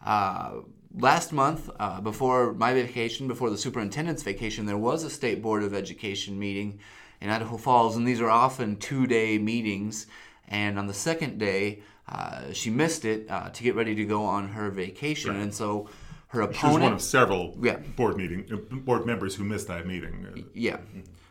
uh, 0.06 0.52
last 0.96 1.30
month, 1.30 1.68
uh, 1.78 2.00
before 2.00 2.54
my 2.54 2.72
vacation, 2.72 3.28
before 3.28 3.50
the 3.50 3.58
superintendent's 3.58 4.22
vacation, 4.22 4.64
there 4.64 4.78
was 4.78 5.04
a 5.04 5.10
State 5.10 5.42
Board 5.42 5.62
of 5.62 5.74
Education 5.74 6.38
meeting 6.38 6.78
in 7.20 7.28
Idaho 7.28 7.58
Falls, 7.58 7.94
and 7.94 8.08
these 8.08 8.22
are 8.22 8.30
often 8.30 8.76
two 8.76 9.06
day 9.06 9.36
meetings. 9.36 10.06
And 10.48 10.78
on 10.78 10.86
the 10.86 10.94
second 10.94 11.38
day, 11.38 11.82
uh, 12.08 12.52
she 12.54 12.70
missed 12.70 13.04
it 13.04 13.30
uh, 13.30 13.50
to 13.50 13.62
get 13.62 13.74
ready 13.74 13.94
to 13.96 14.04
go 14.06 14.24
on 14.24 14.48
her 14.48 14.70
vacation. 14.70 15.32
Right. 15.32 15.42
And 15.42 15.54
so 15.54 15.90
her 16.28 16.40
opponent. 16.40 16.58
She 16.58 16.66
was 16.66 16.82
one 16.82 16.92
of 16.94 17.02
several 17.02 17.54
yeah. 17.62 17.76
board 17.96 18.16
meeting 18.16 18.46
board 18.70 19.04
members 19.04 19.34
who 19.34 19.44
missed 19.44 19.68
that 19.68 19.86
meeting. 19.86 20.46
Yeah. 20.54 20.78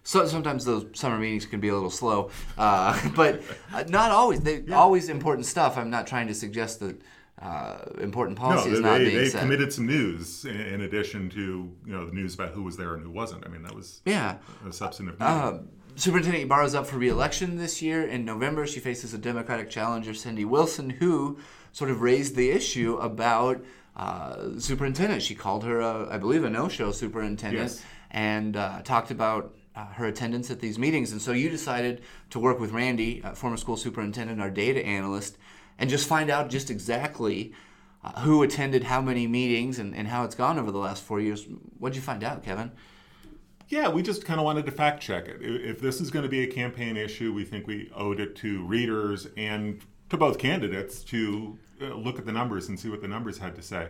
So 0.04 0.26
sometimes 0.28 0.66
those 0.66 0.86
summer 0.94 1.18
meetings 1.18 1.46
can 1.46 1.60
be 1.60 1.70
a 1.70 1.74
little 1.74 1.90
slow, 1.90 2.30
uh, 2.58 3.10
but 3.16 3.42
uh, 3.74 3.84
not 3.88 4.12
always. 4.12 4.42
They 4.42 4.60
yeah. 4.60 4.76
always 4.76 5.10
important 5.10 5.46
stuff. 5.46 5.78
I'm 5.78 5.90
not 5.90 6.08
trying 6.08 6.28
to 6.28 6.36
suggest 6.36 6.82
that 6.82 7.02
uh, 7.42 7.78
important 8.02 8.38
policy 8.38 8.70
no, 8.70 8.76
is 8.76 8.82
not 8.82 8.98
they, 8.98 9.06
being 9.06 9.18
they 9.18 9.30
said. 9.30 9.42
committed 9.42 9.74
some 9.74 9.88
news 9.88 10.46
in, 10.46 10.60
in, 10.60 10.82
addition 10.82 11.30
to 11.32 11.72
you 11.86 11.94
know 11.94 12.06
the 12.06 12.14
news 12.14 12.34
about 12.36 12.52
who 12.52 12.64
was 12.64 12.78
there 12.78 12.94
and 12.96 13.04
who 13.04 13.12
wasn't. 13.12 13.46
I 13.46 13.50
mean 13.50 13.64
that 13.64 13.76
was 13.76 14.02
yeah 14.06 14.38
a 14.68 14.72
substantive. 14.72 15.22
Uh, 15.22 15.60
Superintendent 15.96 16.46
Ybarra 16.46 16.66
is 16.66 16.74
up 16.74 16.88
for 16.88 16.98
re-election 16.98 17.58
this 17.58 17.82
year 17.82 18.04
in 18.04 18.26
November. 18.26 18.66
She 18.66 18.80
faces 18.80 19.14
a 19.14 19.18
Democratic 19.18 19.70
challenger, 19.70 20.14
Cindy 20.16 20.44
Wilson, 20.44 20.90
who 20.90 21.38
sort 21.72 21.92
of 21.92 22.02
raised 22.02 22.36
the 22.36 22.50
issue 22.50 22.98
about 22.98 23.64
uh, 23.96 24.60
superintendent. 24.60 25.22
She 25.22 25.36
called 25.36 25.64
her, 25.66 25.82
a, 25.82 26.10
I 26.10 26.18
believe, 26.18 26.44
a 26.44 26.50
no-show 26.50 26.92
superintendent, 26.92 27.70
yes. 27.70 27.84
and 28.10 28.58
uh, 28.58 28.82
talked 28.82 29.12
about 29.12 29.56
uh, 29.75 29.86
her 29.86 30.06
attendance 30.06 30.51
at 30.51 30.60
these 30.60 30.77
meetings. 30.77 31.12
And 31.12 31.22
so 31.22 31.32
you 31.32 31.50
decided 31.50 32.01
to 32.30 32.39
work 32.39 32.60
with 32.60 32.72
Randy, 32.72 33.24
uh, 33.24 33.34
former 33.34 33.58
school 33.58 33.77
superintendent, 33.77 34.42
our 34.42 34.50
data 34.50 34.86
analyst, 34.86 35.38
and 35.77 35.89
just 35.89 36.08
find 36.08 36.30
out 36.30 36.50
just 36.50 36.70
exactly 36.70 37.53
uh, 38.03 38.22
who 38.22 38.44
attended 38.44 38.84
how 38.84 39.01
many 39.01 39.27
meetings 39.27 39.80
and, 39.80 39.96
and 39.96 40.08
how 40.08 40.24
it's 40.24 40.36
gone 40.36 40.60
over 40.60 40.72
the 40.72 40.77
last 40.77 41.03
four 41.03 41.20
years. 41.20 41.46
What 41.80 41.94
did 41.94 41.96
you 41.98 42.01
find 42.01 42.24
out, 42.24 42.44
Kevin? 42.44 42.72
Yeah, 43.70 43.89
we 43.89 44.03
just 44.03 44.25
kind 44.25 44.39
of 44.39 44.46
wanted 44.46 44.65
to 44.65 44.72
fact 44.72 45.01
check 45.01 45.27
it. 45.27 45.38
If 45.42 45.80
this 45.80 46.00
is 46.01 46.12
going 46.12 46.24
to 46.24 46.30
be 46.30 46.44
a 46.44 46.48
campaign 46.48 46.98
issue, 46.98 47.34
we 47.34 47.46
think 47.46 47.65
we 47.65 47.89
owed 47.96 48.20
it 48.20 48.36
to 48.38 48.63
readers 48.65 49.27
and 49.38 49.82
to 50.10 50.18
both 50.18 50.38
candidates 50.38 51.03
to 51.06 51.58
uh, 51.82 51.86
look 51.96 52.20
at 52.20 52.25
the 52.25 52.32
numbers 52.32 52.68
and 52.68 52.80
see 52.80 52.89
what 52.89 53.01
the 53.01 53.08
numbers 53.08 53.39
had 53.39 53.56
to 53.56 53.62
say. 53.62 53.89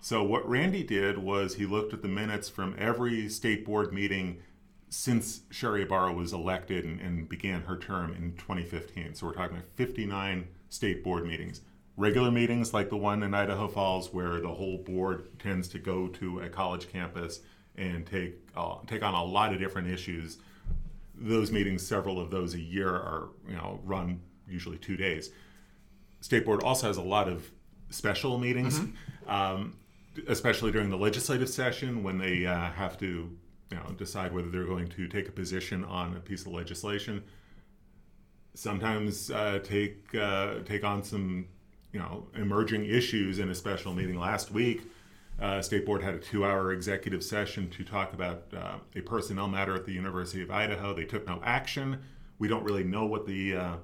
So 0.00 0.22
what 0.22 0.48
Randy 0.48 0.84
did 0.84 1.18
was 1.18 1.56
he 1.56 1.66
looked 1.66 1.92
at 1.92 2.02
the 2.02 2.08
minutes 2.08 2.48
from 2.48 2.74
every 2.78 3.28
state 3.28 3.66
board 3.66 3.92
meeting 3.92 4.38
since 4.90 5.42
Sherri 5.50 5.82
Ybarra 5.82 6.12
was 6.12 6.32
elected 6.32 6.84
and, 6.84 7.00
and, 7.00 7.28
began 7.28 7.62
her 7.62 7.76
term 7.76 8.14
in 8.14 8.32
2015. 8.36 9.14
So 9.14 9.26
we're 9.26 9.34
talking 9.34 9.56
about 9.56 9.68
59 9.74 10.48
state 10.70 11.04
board 11.04 11.26
meetings. 11.26 11.60
Regular 11.96 12.30
meetings 12.30 12.72
like 12.72 12.90
the 12.90 12.96
one 12.96 13.22
in 13.22 13.34
Idaho 13.34 13.68
Falls, 13.68 14.12
where 14.12 14.40
the 14.40 14.48
whole 14.48 14.78
board 14.78 15.38
tends 15.38 15.68
to 15.68 15.78
go 15.78 16.08
to 16.08 16.40
a 16.40 16.48
college 16.48 16.90
campus 16.90 17.40
and 17.76 18.06
take 18.06 18.34
uh, 18.56 18.76
take 18.86 19.02
on 19.02 19.14
a 19.14 19.24
lot 19.24 19.52
of 19.52 19.58
different 19.58 19.88
issues. 19.88 20.38
Those 21.14 21.50
meetings, 21.50 21.84
several 21.84 22.20
of 22.20 22.30
those 22.30 22.54
a 22.54 22.60
year, 22.60 22.88
are 22.88 23.30
you 23.48 23.56
know 23.56 23.80
run 23.84 24.20
usually 24.48 24.78
two 24.78 24.96
days. 24.96 25.30
State 26.20 26.44
Board 26.44 26.62
also 26.62 26.86
has 26.86 26.96
a 26.96 27.02
lot 27.02 27.28
of 27.28 27.50
special 27.90 28.38
meetings, 28.38 28.78
mm-hmm. 28.78 29.30
um, 29.30 29.76
especially 30.28 30.70
during 30.70 30.90
the 30.90 30.96
legislative 30.96 31.48
session 31.48 32.02
when 32.02 32.18
they 32.18 32.46
uh, 32.46 32.70
have 32.70 32.98
to 32.98 33.36
you 33.70 33.76
know, 33.76 33.84
decide 33.96 34.32
whether 34.32 34.48
they're 34.48 34.64
going 34.64 34.88
to 34.88 35.08
take 35.08 35.28
a 35.28 35.32
position 35.32 35.84
on 35.84 36.16
a 36.16 36.20
piece 36.20 36.42
of 36.42 36.52
legislation. 36.52 37.22
Sometimes 38.54 39.30
uh, 39.30 39.60
take 39.62 40.14
uh, 40.14 40.60
take 40.64 40.84
on 40.84 41.02
some 41.02 41.46
you 41.92 42.00
know 42.00 42.26
emerging 42.34 42.86
issues 42.86 43.38
in 43.38 43.50
a 43.50 43.54
special 43.54 43.94
meeting. 43.94 44.18
Last 44.18 44.50
week, 44.50 44.82
uh, 45.40 45.62
State 45.62 45.86
Board 45.86 46.02
had 46.02 46.14
a 46.14 46.18
two-hour 46.18 46.72
executive 46.72 47.22
session 47.22 47.70
to 47.70 47.84
talk 47.84 48.12
about 48.12 48.44
uh, 48.56 48.78
a 48.96 49.00
personnel 49.00 49.48
matter 49.48 49.74
at 49.74 49.84
the 49.84 49.92
University 49.92 50.42
of 50.42 50.50
Idaho. 50.50 50.94
They 50.94 51.04
took 51.04 51.26
no 51.26 51.40
action. 51.44 52.00
We 52.38 52.48
don't 52.48 52.64
really 52.64 52.84
know 52.84 53.06
what 53.06 53.26
the 53.26 53.56
uh, 53.56 53.76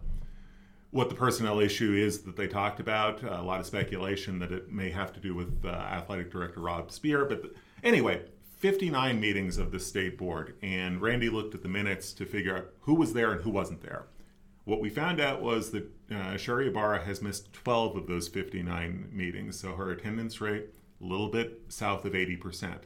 what 0.90 1.09
the 1.09 1.14
personnel 1.14 1.59
issue 1.59 1.92
is 1.92 2.23
that 2.23 2.37
they 2.37 2.47
talked 2.47 2.81
about. 2.81 3.23
A 3.23 3.42
lot 3.42 3.61
of 3.61 3.66
speculation 3.66 4.38
that 4.38 4.53
it 4.53 4.73
may 4.73 4.90
have 4.90 5.12
to 5.12 5.20
do 5.20 5.35
with 5.35 5.64
uh, 5.64 5.68
athletic 5.68 6.31
director 6.31 6.61
Rob 6.61 6.90
Spear. 6.90 7.25
But 7.25 7.53
anyway, 7.83 8.23
59 8.64 9.20
meetings 9.20 9.59
of 9.59 9.72
the 9.72 9.79
state 9.79 10.16
board, 10.16 10.55
and 10.62 11.03
Randy 11.03 11.29
looked 11.29 11.55
at 11.55 11.61
the 11.61 11.68
minutes 11.68 12.14
to 12.14 12.24
figure 12.24 12.57
out 12.57 12.70
who 12.81 12.94
was 12.94 13.12
there 13.12 13.31
and 13.31 13.42
who 13.42 13.50
wasn't 13.50 13.83
there. 13.83 14.07
What 14.64 14.81
we 14.81 14.88
found 14.88 15.20
out 15.20 15.42
was 15.42 15.70
that 15.72 15.87
uh, 16.11 16.38
Sherri 16.38 16.68
Ybarra 16.68 17.05
has 17.05 17.20
missed 17.20 17.53
12 17.53 17.94
of 17.94 18.07
those 18.07 18.27
59 18.27 19.11
meetings, 19.12 19.61
so 19.61 19.74
her 19.74 19.90
attendance 19.90 20.40
rate 20.40 20.70
a 20.98 21.05
little 21.05 21.29
bit 21.29 21.61
south 21.68 22.07
of 22.07 22.14
80%. 22.14 22.79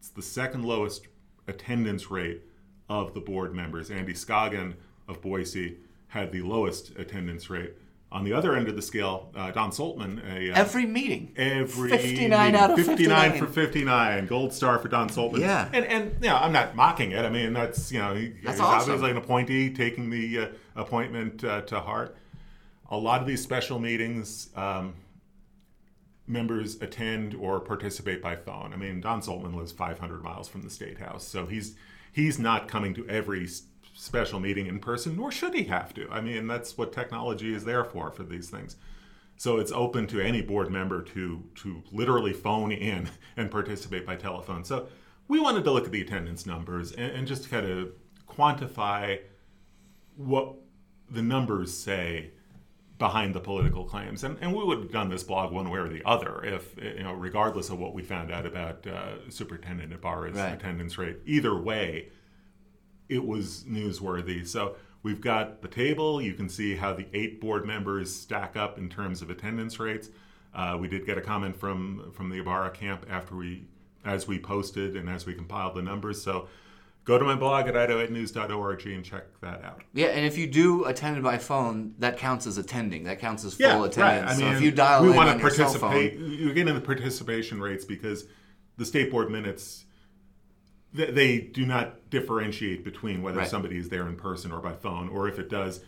It's 0.00 0.08
the 0.08 0.22
second 0.22 0.64
lowest 0.64 1.06
attendance 1.46 2.10
rate 2.10 2.42
of 2.88 3.14
the 3.14 3.20
board 3.20 3.54
members. 3.54 3.92
Andy 3.92 4.14
Scoggin 4.14 4.74
of 5.06 5.22
Boise 5.22 5.76
had 6.08 6.32
the 6.32 6.42
lowest 6.42 6.98
attendance 6.98 7.48
rate. 7.48 7.74
On 8.12 8.24
the 8.24 8.34
other 8.34 8.54
end 8.54 8.68
of 8.68 8.76
the 8.76 8.82
scale, 8.82 9.30
uh, 9.34 9.50
Don 9.52 9.70
Soltman, 9.70 10.22
a, 10.30 10.52
uh, 10.52 10.54
every 10.54 10.84
meeting, 10.84 11.32
every 11.36 11.90
59 11.90 12.18
meeting, 12.18 12.32
out 12.32 12.70
of 12.70 12.76
59, 12.76 13.32
59 13.32 13.38
for 13.38 13.46
59, 13.46 14.26
gold 14.26 14.52
star 14.52 14.78
for 14.78 14.88
Don 14.88 15.08
Soltman. 15.08 15.40
Yeah, 15.40 15.68
and 15.72 15.86
and 15.86 16.12
you 16.20 16.28
know, 16.28 16.36
I'm 16.36 16.52
not 16.52 16.76
mocking 16.76 17.12
it. 17.12 17.24
I 17.24 17.30
mean, 17.30 17.54
that's 17.54 17.90
you 17.90 17.98
know, 17.98 18.14
he, 18.14 18.28
that's 18.44 18.58
he's 18.58 18.60
awesome. 18.60 18.92
obviously 18.92 19.10
an 19.10 19.16
appointee 19.16 19.72
taking 19.72 20.10
the 20.10 20.38
uh, 20.38 20.46
appointment 20.76 21.42
uh, 21.42 21.62
to 21.62 21.80
heart. 21.80 22.16
A 22.90 22.96
lot 22.96 23.22
of 23.22 23.26
these 23.26 23.42
special 23.42 23.78
meetings, 23.78 24.50
um, 24.54 24.94
members 26.26 26.80
attend 26.80 27.34
or 27.34 27.60
participate 27.60 28.22
by 28.22 28.36
phone. 28.36 28.72
I 28.72 28.76
mean, 28.76 29.00
Don 29.00 29.20
Soltman 29.20 29.54
lives 29.54 29.72
500 29.72 30.22
miles 30.22 30.48
from 30.48 30.62
the 30.62 30.70
state 30.70 30.98
house, 30.98 31.26
so 31.26 31.46
he's 31.46 31.76
he's 32.12 32.38
not 32.38 32.68
coming 32.68 32.94
to 32.94 33.08
every 33.08 33.48
special 33.92 34.40
meeting 34.40 34.66
in 34.66 34.78
person, 34.78 35.16
nor 35.16 35.30
should 35.30 35.54
he 35.54 35.64
have 35.64 35.92
to. 35.94 36.08
I 36.10 36.20
mean, 36.20 36.46
that's 36.46 36.76
what 36.78 36.92
technology 36.92 37.54
is 37.54 37.64
there 37.64 37.84
for, 37.84 38.10
for 38.10 38.22
these 38.22 38.50
things. 38.50 38.76
So 39.36 39.58
it's 39.58 39.72
open 39.72 40.06
to 40.08 40.20
any 40.20 40.40
board 40.40 40.70
member 40.70 41.02
to 41.02 41.42
to 41.56 41.82
literally 41.90 42.32
phone 42.32 42.72
in 42.72 43.08
and 43.36 43.50
participate 43.50 44.06
by 44.06 44.16
telephone. 44.16 44.64
So 44.64 44.88
we 45.28 45.40
wanted 45.40 45.64
to 45.64 45.70
look 45.70 45.84
at 45.84 45.92
the 45.92 46.00
attendance 46.00 46.46
numbers 46.46 46.92
and, 46.92 47.12
and 47.12 47.26
just 47.26 47.50
kind 47.50 47.66
of 47.66 47.92
quantify 48.28 49.20
what 50.16 50.54
the 51.10 51.22
numbers 51.22 51.76
say 51.76 52.30
behind 52.98 53.34
the 53.34 53.40
political 53.40 53.84
claims. 53.84 54.22
And, 54.22 54.38
and 54.40 54.54
we 54.54 54.62
would 54.62 54.78
have 54.78 54.92
done 54.92 55.08
this 55.08 55.24
blog 55.24 55.52
one 55.52 55.68
way 55.70 55.80
or 55.80 55.88
the 55.88 56.02
other 56.04 56.44
if, 56.44 56.76
you 56.80 57.02
know, 57.02 57.12
regardless 57.12 57.68
of 57.68 57.78
what 57.78 57.94
we 57.94 58.02
found 58.02 58.30
out 58.30 58.46
about 58.46 58.86
uh, 58.86 59.28
Superintendent 59.28 59.92
Ybarra's 59.92 60.36
right. 60.36 60.52
attendance 60.52 60.96
rate. 60.96 61.18
Either 61.26 61.58
way, 61.58 62.10
it 63.12 63.24
was 63.24 63.64
newsworthy. 63.68 64.46
So 64.46 64.76
we've 65.02 65.20
got 65.20 65.62
the 65.62 65.68
table. 65.68 66.20
You 66.20 66.34
can 66.34 66.48
see 66.48 66.74
how 66.74 66.94
the 66.94 67.06
eight 67.12 67.40
board 67.40 67.66
members 67.66 68.14
stack 68.14 68.56
up 68.56 68.78
in 68.78 68.88
terms 68.88 69.22
of 69.22 69.30
attendance 69.30 69.78
rates. 69.78 70.08
Uh, 70.54 70.76
we 70.80 70.88
did 70.88 71.06
get 71.06 71.18
a 71.18 71.20
comment 71.20 71.56
from 71.56 72.12
from 72.12 72.28
the 72.28 72.40
Ybarra 72.40 72.70
camp 72.70 73.06
after 73.08 73.36
we 73.36 73.64
as 74.04 74.26
we 74.26 74.38
posted 74.38 74.96
and 74.96 75.08
as 75.08 75.26
we 75.26 75.34
compiled 75.34 75.74
the 75.74 75.82
numbers. 75.82 76.22
So 76.22 76.48
go 77.04 77.18
to 77.18 77.24
my 77.24 77.34
blog 77.34 77.68
at 77.68 77.74
idahoednews.org 77.74 78.86
and 78.86 79.04
check 79.04 79.24
that 79.40 79.64
out. 79.64 79.82
Yeah, 79.94 80.08
and 80.08 80.26
if 80.26 80.36
you 80.36 80.46
do 80.46 80.84
attend 80.84 81.22
by 81.22 81.38
phone, 81.38 81.94
that 81.98 82.18
counts 82.18 82.46
as 82.46 82.58
attending. 82.58 83.04
That 83.04 83.18
counts 83.18 83.44
as 83.44 83.54
full 83.54 83.66
yeah, 83.66 83.84
attendance. 83.84 83.98
Right. 83.98 84.24
I 84.24 84.36
mean, 84.36 84.52
so 84.52 84.56
if 84.56 84.62
you 84.62 84.70
dial 84.72 85.02
we 85.02 85.10
in 85.10 85.16
want 85.16 85.30
to 85.30 85.38
participate. 85.38 86.18
You're 86.18 86.54
getting 86.54 86.74
the 86.74 86.80
participation 86.80 87.60
rates 87.60 87.84
because 87.84 88.26
the 88.76 88.84
state 88.84 89.10
board 89.10 89.30
minutes 89.30 89.84
they 90.92 91.38
do 91.38 91.64
not 91.64 92.10
differentiate 92.10 92.84
between 92.84 93.22
whether 93.22 93.38
right. 93.38 93.48
somebody 93.48 93.78
is 93.78 93.88
there 93.88 94.06
in 94.08 94.16
person 94.16 94.52
or 94.52 94.60
by 94.60 94.74
phone, 94.74 95.08
or 95.08 95.28
if 95.28 95.38
it 95.38 95.48
does, 95.48 95.80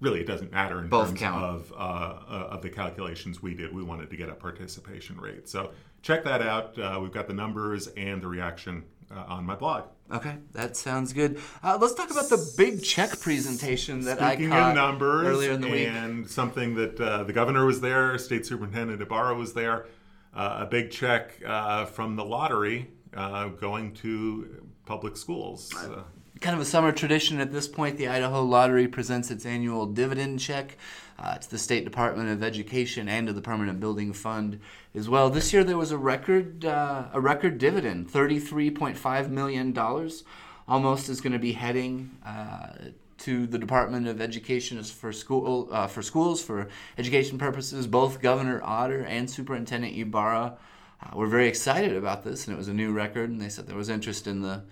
really 0.00 0.20
it 0.20 0.26
doesn't 0.26 0.52
matter 0.52 0.78
in 0.80 0.88
Both 0.88 1.08
terms 1.08 1.20
count. 1.20 1.44
of 1.44 1.72
uh, 1.72 1.76
uh, 1.76 2.48
of 2.50 2.62
the 2.62 2.70
calculations 2.70 3.42
we 3.42 3.54
did. 3.54 3.74
We 3.74 3.82
wanted 3.82 4.10
to 4.10 4.16
get 4.16 4.28
a 4.28 4.34
participation 4.34 5.20
rate, 5.20 5.48
so 5.48 5.72
check 6.02 6.24
that 6.24 6.42
out. 6.42 6.78
Uh, 6.78 6.98
we've 7.02 7.12
got 7.12 7.26
the 7.26 7.34
numbers 7.34 7.88
and 7.88 8.22
the 8.22 8.28
reaction 8.28 8.84
uh, 9.10 9.24
on 9.28 9.44
my 9.44 9.54
blog. 9.54 9.84
Okay, 10.12 10.36
that 10.52 10.76
sounds 10.76 11.12
good. 11.12 11.40
Uh, 11.62 11.78
let's 11.80 11.94
talk 11.94 12.10
about 12.10 12.28
the 12.28 12.54
big 12.56 12.82
check 12.82 13.18
presentation 13.18 14.02
that 14.02 14.18
Speaking 14.18 14.52
I 14.52 14.60
caught 14.60 14.70
of 14.70 14.76
numbers, 14.76 15.26
earlier 15.26 15.52
in 15.52 15.60
the 15.60 15.70
week. 15.70 15.88
and 15.88 16.28
something 16.28 16.74
that 16.74 17.00
uh, 17.00 17.24
the 17.24 17.32
governor 17.32 17.64
was 17.64 17.80
there, 17.80 18.18
State 18.18 18.44
Superintendent 18.44 19.00
Ybarra 19.00 19.34
was 19.34 19.54
there, 19.54 19.86
uh, 20.34 20.58
a 20.60 20.66
big 20.66 20.90
check 20.90 21.40
uh, 21.46 21.86
from 21.86 22.16
the 22.16 22.24
lottery 22.24 22.90
uh, 23.16 23.48
going 23.48 23.92
to 23.94 24.66
public 24.86 25.16
schools. 25.16 25.74
Uh, 25.74 26.02
kind 26.40 26.56
of 26.56 26.60
a 26.60 26.64
summer 26.64 26.92
tradition 26.92 27.40
at 27.40 27.52
this 27.52 27.68
point. 27.68 27.96
The 27.96 28.08
Idaho 28.08 28.42
Lottery 28.42 28.88
presents 28.88 29.30
its 29.30 29.46
annual 29.46 29.86
dividend 29.86 30.40
check 30.40 30.76
uh, 31.18 31.36
to 31.36 31.50
the 31.50 31.58
State 31.58 31.84
Department 31.84 32.30
of 32.30 32.42
Education 32.42 33.08
and 33.08 33.28
to 33.28 33.32
the 33.32 33.40
Permanent 33.40 33.78
Building 33.78 34.12
Fund 34.12 34.58
as 34.94 35.08
well. 35.08 35.30
This 35.30 35.52
year 35.52 35.62
there 35.62 35.78
was 35.78 35.92
a 35.92 35.98
record 35.98 36.64
uh, 36.64 37.04
a 37.12 37.20
record 37.20 37.58
dividend, 37.58 38.10
thirty 38.10 38.38
three 38.38 38.70
point 38.70 38.98
five 38.98 39.30
million 39.30 39.72
dollars. 39.72 40.24
Almost 40.68 41.08
is 41.08 41.20
going 41.20 41.32
to 41.32 41.38
be 41.38 41.52
heading. 41.52 42.10
Uh, 42.26 42.90
to 43.18 43.46
the 43.46 43.58
Department 43.58 44.08
of 44.08 44.20
Education 44.20 44.82
for 44.82 45.12
school 45.12 45.68
uh, 45.70 45.86
for 45.86 46.02
schools 46.02 46.42
for 46.42 46.66
education 46.98 47.38
purposes. 47.38 47.86
Both 47.86 48.20
Governor 48.20 48.60
Otter 48.64 49.04
and 49.04 49.30
Superintendent 49.30 49.96
Ybarra 49.96 50.56
uh, 51.02 51.16
were 51.16 51.26
very 51.26 51.48
excited 51.48 51.96
about 51.96 52.24
this, 52.24 52.46
and 52.46 52.54
it 52.54 52.58
was 52.58 52.68
a 52.68 52.74
new 52.74 52.92
record. 52.92 53.30
And 53.30 53.40
they 53.40 53.48
said 53.48 53.66
there 53.66 53.76
was 53.76 53.88
interest 53.88 54.26
in 54.26 54.42
the 54.42 54.62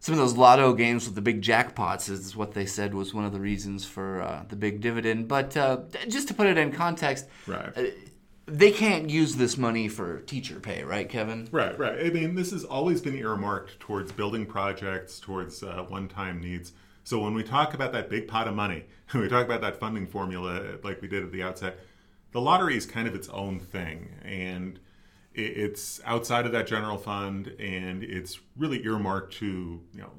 some 0.00 0.12
of 0.12 0.18
those 0.18 0.36
lotto 0.36 0.74
games 0.74 1.06
with 1.06 1.16
the 1.16 1.20
big 1.20 1.42
jackpots 1.42 2.08
is 2.08 2.36
what 2.36 2.52
they 2.52 2.66
said 2.66 2.94
was 2.94 3.12
one 3.12 3.24
of 3.24 3.32
the 3.32 3.40
reasons 3.40 3.84
for 3.84 4.22
uh, 4.22 4.44
the 4.48 4.54
big 4.56 4.80
dividend. 4.80 5.26
But 5.26 5.56
uh, 5.56 5.78
just 6.08 6.28
to 6.28 6.34
put 6.34 6.46
it 6.46 6.56
in 6.56 6.70
context, 6.70 7.26
Right. 7.48 7.76
uh, 7.76 7.82
they 8.46 8.70
can't 8.70 9.10
use 9.10 9.34
this 9.36 9.58
money 9.58 9.88
for 9.88 10.20
teacher 10.20 10.60
pay, 10.60 10.84
right, 10.84 11.08
Kevin? 11.08 11.48
Right, 11.50 11.76
right. 11.78 12.06
I 12.06 12.10
mean, 12.10 12.36
this 12.36 12.52
has 12.52 12.64
always 12.64 13.00
been 13.00 13.16
earmarked 13.16 13.80
towards 13.80 14.12
building 14.12 14.46
projects, 14.46 15.18
towards 15.18 15.62
uh, 15.62 15.84
one-time 15.88 16.40
needs. 16.40 16.72
So 17.02 17.18
when 17.18 17.34
we 17.34 17.42
talk 17.42 17.74
about 17.74 17.92
that 17.92 18.08
big 18.08 18.28
pot 18.28 18.46
of 18.46 18.54
money, 18.54 18.84
when 19.10 19.22
we 19.24 19.28
talk 19.28 19.44
about 19.44 19.60
that 19.62 19.80
funding 19.80 20.06
formula, 20.06 20.76
like 20.84 21.02
we 21.02 21.08
did 21.08 21.24
at 21.24 21.32
the 21.32 21.42
outset, 21.42 21.80
the 22.30 22.40
lottery 22.40 22.76
is 22.76 22.86
kind 22.86 23.08
of 23.08 23.14
its 23.14 23.28
own 23.30 23.58
thing, 23.58 24.10
and 24.22 24.78
it's 25.38 26.00
outside 26.04 26.46
of 26.46 26.52
that 26.52 26.66
general 26.66 26.98
fund, 26.98 27.48
and 27.58 28.02
it's 28.02 28.40
really 28.56 28.84
earmarked 28.84 29.34
to 29.34 29.80
you 29.94 30.00
know 30.00 30.10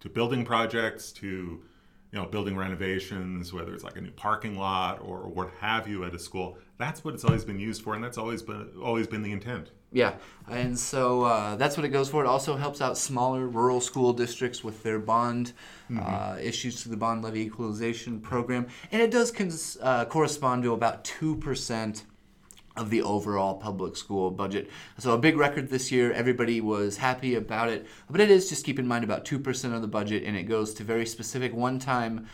to 0.00 0.08
building 0.08 0.44
projects, 0.44 1.12
to 1.12 1.26
you 1.26 2.18
know 2.18 2.26
building 2.26 2.56
renovations, 2.56 3.52
whether 3.52 3.74
it's 3.74 3.84
like 3.84 3.96
a 3.96 4.00
new 4.00 4.10
parking 4.10 4.58
lot 4.58 5.00
or 5.02 5.28
what 5.28 5.50
have 5.60 5.88
you 5.88 6.04
at 6.04 6.14
a 6.14 6.18
school. 6.18 6.58
That's 6.78 7.04
what 7.04 7.14
it's 7.14 7.24
always 7.24 7.44
been 7.44 7.58
used 7.58 7.82
for, 7.82 7.94
and 7.94 8.04
that's 8.04 8.18
always 8.18 8.42
been 8.42 8.70
always 8.82 9.06
been 9.06 9.22
the 9.22 9.32
intent. 9.32 9.70
Yeah, 9.92 10.16
and 10.50 10.78
so 10.78 11.22
uh, 11.22 11.56
that's 11.56 11.76
what 11.76 11.86
it 11.86 11.88
goes 11.88 12.10
for. 12.10 12.22
It 12.22 12.26
also 12.26 12.56
helps 12.56 12.82
out 12.82 12.98
smaller 12.98 13.46
rural 13.46 13.80
school 13.80 14.12
districts 14.12 14.62
with 14.62 14.82
their 14.82 14.98
bond 14.98 15.52
uh, 15.98 16.36
issues 16.40 16.82
to 16.82 16.90
the 16.90 16.96
bond 16.96 17.22
levy 17.22 17.40
equalization 17.42 18.20
program, 18.20 18.66
and 18.92 19.00
it 19.00 19.10
does 19.10 19.30
cons- 19.30 19.78
uh, 19.80 20.04
correspond 20.04 20.64
to 20.64 20.74
about 20.74 21.04
two 21.04 21.36
percent 21.36 22.04
of 22.76 22.90
the 22.90 23.02
overall 23.02 23.54
public 23.54 23.96
school 23.96 24.30
budget. 24.30 24.70
So 24.98 25.12
a 25.12 25.18
big 25.18 25.36
record 25.36 25.68
this 25.68 25.90
year. 25.90 26.12
Everybody 26.12 26.60
was 26.60 26.98
happy 26.98 27.34
about 27.34 27.68
it, 27.68 27.86
but 28.10 28.20
it 28.20 28.30
is 28.30 28.48
just 28.48 28.64
keep 28.64 28.78
in 28.78 28.86
mind 28.86 29.04
about 29.04 29.24
two 29.24 29.38
percent 29.38 29.74
of 29.74 29.82
the 29.82 29.88
budget, 29.88 30.24
and 30.24 30.36
it 30.36 30.44
goes 30.44 30.74
to 30.74 30.84
very 30.84 31.06
specific 31.06 31.54
one-time. 31.54 32.26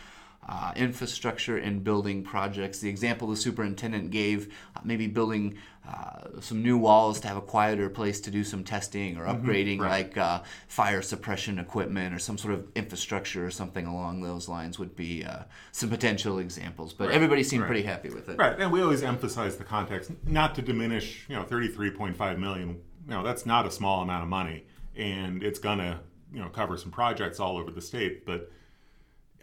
Uh, 0.45 0.73
infrastructure 0.75 1.55
and 1.55 1.85
building 1.85 2.21
projects. 2.21 2.79
The 2.79 2.89
example 2.89 3.29
the 3.29 3.37
superintendent 3.37 4.11
gave, 4.11 4.53
uh, 4.75 4.81
maybe 4.83 5.07
building 5.07 5.57
uh, 5.87 6.41
some 6.41 6.61
new 6.61 6.77
walls 6.77 7.21
to 7.21 7.29
have 7.29 7.37
a 7.37 7.41
quieter 7.41 7.89
place 7.89 8.19
to 8.21 8.31
do 8.31 8.43
some 8.43 8.61
testing 8.63 9.15
or 9.15 9.25
upgrading, 9.25 9.79
like 9.79 10.17
uh, 10.17 10.41
fire 10.67 11.01
suppression 11.01 11.59
equipment 11.59 12.13
or 12.13 12.19
some 12.19 12.37
sort 12.37 12.53
of 12.55 12.67
infrastructure 12.75 13.45
or 13.45 13.51
something 13.51 13.85
along 13.85 14.21
those 14.21 14.49
lines, 14.49 14.77
would 14.77 14.97
be 14.97 15.23
uh, 15.23 15.43
some 15.71 15.89
potential 15.89 16.39
examples. 16.39 16.91
But 16.91 17.11
everybody 17.11 17.43
seemed 17.43 17.61
right. 17.63 17.67
pretty 17.67 17.83
happy 17.83 18.09
with 18.09 18.27
it. 18.27 18.37
Right, 18.37 18.59
and 18.59 18.69
we 18.69 18.81
always 18.81 19.01
emphasize 19.01 19.55
the 19.55 19.63
context, 19.63 20.11
not 20.25 20.55
to 20.55 20.61
diminish, 20.61 21.25
you 21.29 21.37
know, 21.37 21.43
33.5 21.43 22.37
million. 22.37 22.81
You 23.07 23.13
know, 23.13 23.23
that's 23.23 23.45
not 23.45 23.65
a 23.65 23.71
small 23.71 24.01
amount 24.01 24.23
of 24.23 24.29
money, 24.29 24.65
and 24.95 25.41
it's 25.41 25.59
gonna, 25.59 26.01
you 26.33 26.41
know, 26.41 26.49
cover 26.49 26.75
some 26.77 26.91
projects 26.91 27.39
all 27.39 27.57
over 27.57 27.71
the 27.71 27.81
state. 27.81 28.25
But 28.25 28.51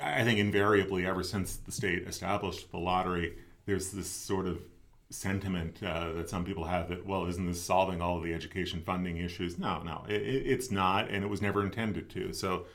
I 0.03 0.25
think 0.25 0.39
invariably, 0.39 1.07
ever 1.07 1.23
since 1.23 1.57
the 1.57 1.73
state 1.73 2.07
established 2.07 2.71
the 2.71 2.79
lottery, 2.79 3.37
there's 3.67 3.91
this 3.91 4.09
sort 4.09 4.47
of 4.47 4.63
sentiment 5.11 5.83
uh, 5.83 6.13
that 6.13 6.31
some 6.31 6.45
people 6.45 6.65
have 6.65 6.89
that, 6.89 7.05
well, 7.05 7.27
isn't 7.27 7.47
this 7.47 7.63
solving 7.63 8.01
all 8.01 8.17
of 8.17 8.23
the 8.23 8.33
education 8.33 8.81
funding 8.81 9.19
issues? 9.19 9.59
No, 9.59 9.83
no, 9.83 10.05
it, 10.09 10.23
it, 10.23 10.47
it's 10.47 10.71
not, 10.71 11.11
and 11.11 11.25
it 11.25 11.29
was 11.29 11.43
never 11.43 11.65
intended 11.65 12.09
to. 12.11 12.33
So 12.33 12.67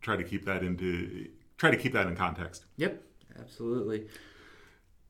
try 0.00 0.16
to 0.16 0.24
keep 0.24 0.44
that 0.44 0.62
into 0.62 1.28
try 1.56 1.70
to 1.70 1.76
keep 1.76 1.92
that 1.92 2.06
in 2.06 2.16
context. 2.16 2.64
Yep, 2.76 3.02
absolutely. 3.38 4.06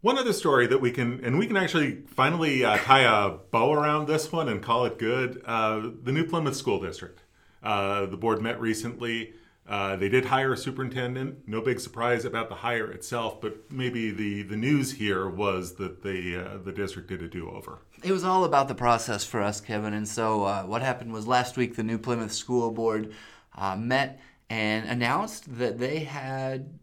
One 0.01 0.19
other 0.19 0.33
story 0.33 0.67
that 0.69 0.81
we 0.81 0.93
can, 0.93 1.25
and 1.25 1.39
we 1.39 1.47
can 1.47 1.57
actually 1.57 2.03
finally 2.07 2.65
uh, 2.65 2.77
tie 2.79 3.01
a 3.01 3.31
bow 3.51 3.73
around 3.73 4.07
this 4.07 4.31
one 4.31 4.49
and 4.49 4.63
call 4.63 4.85
it 4.85 4.99
good. 4.99 5.43
Uh, 5.45 5.91
the 6.03 6.13
New 6.13 6.25
Plymouth 6.25 6.55
School 6.55 6.81
District. 6.81 7.23
Uh, 7.63 8.07
the 8.07 8.17
board 8.17 8.41
met 8.41 8.61
recently. 8.61 9.33
Uh, 9.69 9.97
they 9.97 10.09
did 10.09 10.27
hire 10.27 10.53
a 10.53 10.57
superintendent. 10.57 11.49
No 11.49 11.61
big 11.61 11.81
surprise 11.81 12.25
about 12.25 12.49
the 12.49 12.55
hire 12.55 12.91
itself, 12.91 13.41
but 13.41 13.71
maybe 13.71 14.13
the, 14.13 14.43
the 14.43 14.57
news 14.57 14.93
here 14.93 15.29
was 15.29 15.75
that 15.75 16.03
the 16.03 16.37
uh, 16.37 16.59
the 16.59 16.73
district 16.73 17.09
did 17.09 17.23
a 17.23 17.29
do 17.29 17.51
over. 17.51 17.81
It 18.05 18.13
was 18.13 18.23
all 18.23 18.45
about 18.45 18.69
the 18.69 18.77
process 18.77 19.25
for 19.25 19.43
us, 19.43 19.61
Kevin. 19.61 19.93
And 19.93 20.07
so, 20.07 20.45
uh, 20.45 20.63
what 20.63 20.83
happened 20.83 21.13
was 21.13 21.27
last 21.27 21.57
week 21.57 21.75
the 21.75 21.83
New 21.83 21.99
Plymouth 21.99 22.33
School 22.33 22.71
Board 22.71 23.13
uh, 23.57 23.75
met 23.75 24.21
and 24.49 24.89
announced 24.89 25.59
that 25.59 25.79
they 25.79 26.01
had 26.01 26.79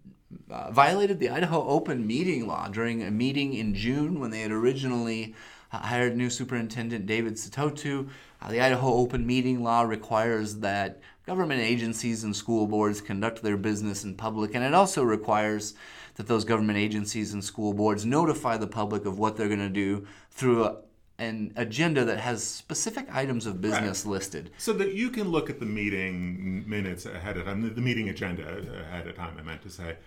uh, 0.51 0.71
violated 0.71 1.19
the 1.19 1.29
Idaho 1.29 1.65
Open 1.65 2.05
Meeting 2.05 2.47
Law 2.47 2.67
during 2.67 3.01
a 3.01 3.11
meeting 3.11 3.53
in 3.53 3.73
June 3.75 4.19
when 4.19 4.31
they 4.31 4.41
had 4.41 4.51
originally 4.51 5.35
hired 5.71 6.15
new 6.15 6.29
superintendent 6.29 7.05
David 7.05 7.35
Satotu. 7.35 8.09
The 8.49 8.59
Idaho 8.59 8.93
Open 8.93 9.25
Meeting 9.25 9.63
Law 9.63 9.83
requires 9.83 10.57
that 10.57 10.99
government 11.25 11.62
agencies 11.62 12.23
and 12.23 12.36
school 12.36 12.67
boards 12.67 13.01
conduct 13.01 13.41
their 13.41 13.57
business 13.57 14.03
in 14.03 14.15
public, 14.15 14.55
and 14.55 14.63
it 14.63 14.73
also 14.73 15.03
requires 15.03 15.73
that 16.15 16.27
those 16.27 16.45
government 16.45 16.77
agencies 16.77 17.33
and 17.33 17.43
school 17.43 17.73
boards 17.73 18.05
notify 18.05 18.57
the 18.57 18.67
public 18.67 19.05
of 19.05 19.17
what 19.17 19.36
they're 19.36 19.47
going 19.47 19.59
to 19.59 19.69
do 19.69 20.05
through 20.29 20.65
a, 20.65 20.77
an 21.17 21.53
agenda 21.55 22.03
that 22.05 22.19
has 22.19 22.43
specific 22.43 23.07
items 23.13 23.45
of 23.45 23.62
business 23.62 24.05
listed. 24.05 24.51
So 24.57 24.73
that 24.73 24.93
you 24.93 25.09
can 25.09 25.29
look 25.29 25.49
at 25.49 25.59
the 25.59 25.65
meeting 25.65 26.67
minutes 26.67 27.05
ahead 27.05 27.38
of 27.38 27.45
time, 27.45 27.62
the, 27.62 27.69
the 27.69 27.81
meeting 27.81 28.09
agenda 28.09 28.43
ahead 28.86 29.07
of 29.07 29.15
time, 29.15 29.36
I 29.39 29.41
meant 29.41 29.62
to 29.63 29.69
say. 29.69 29.97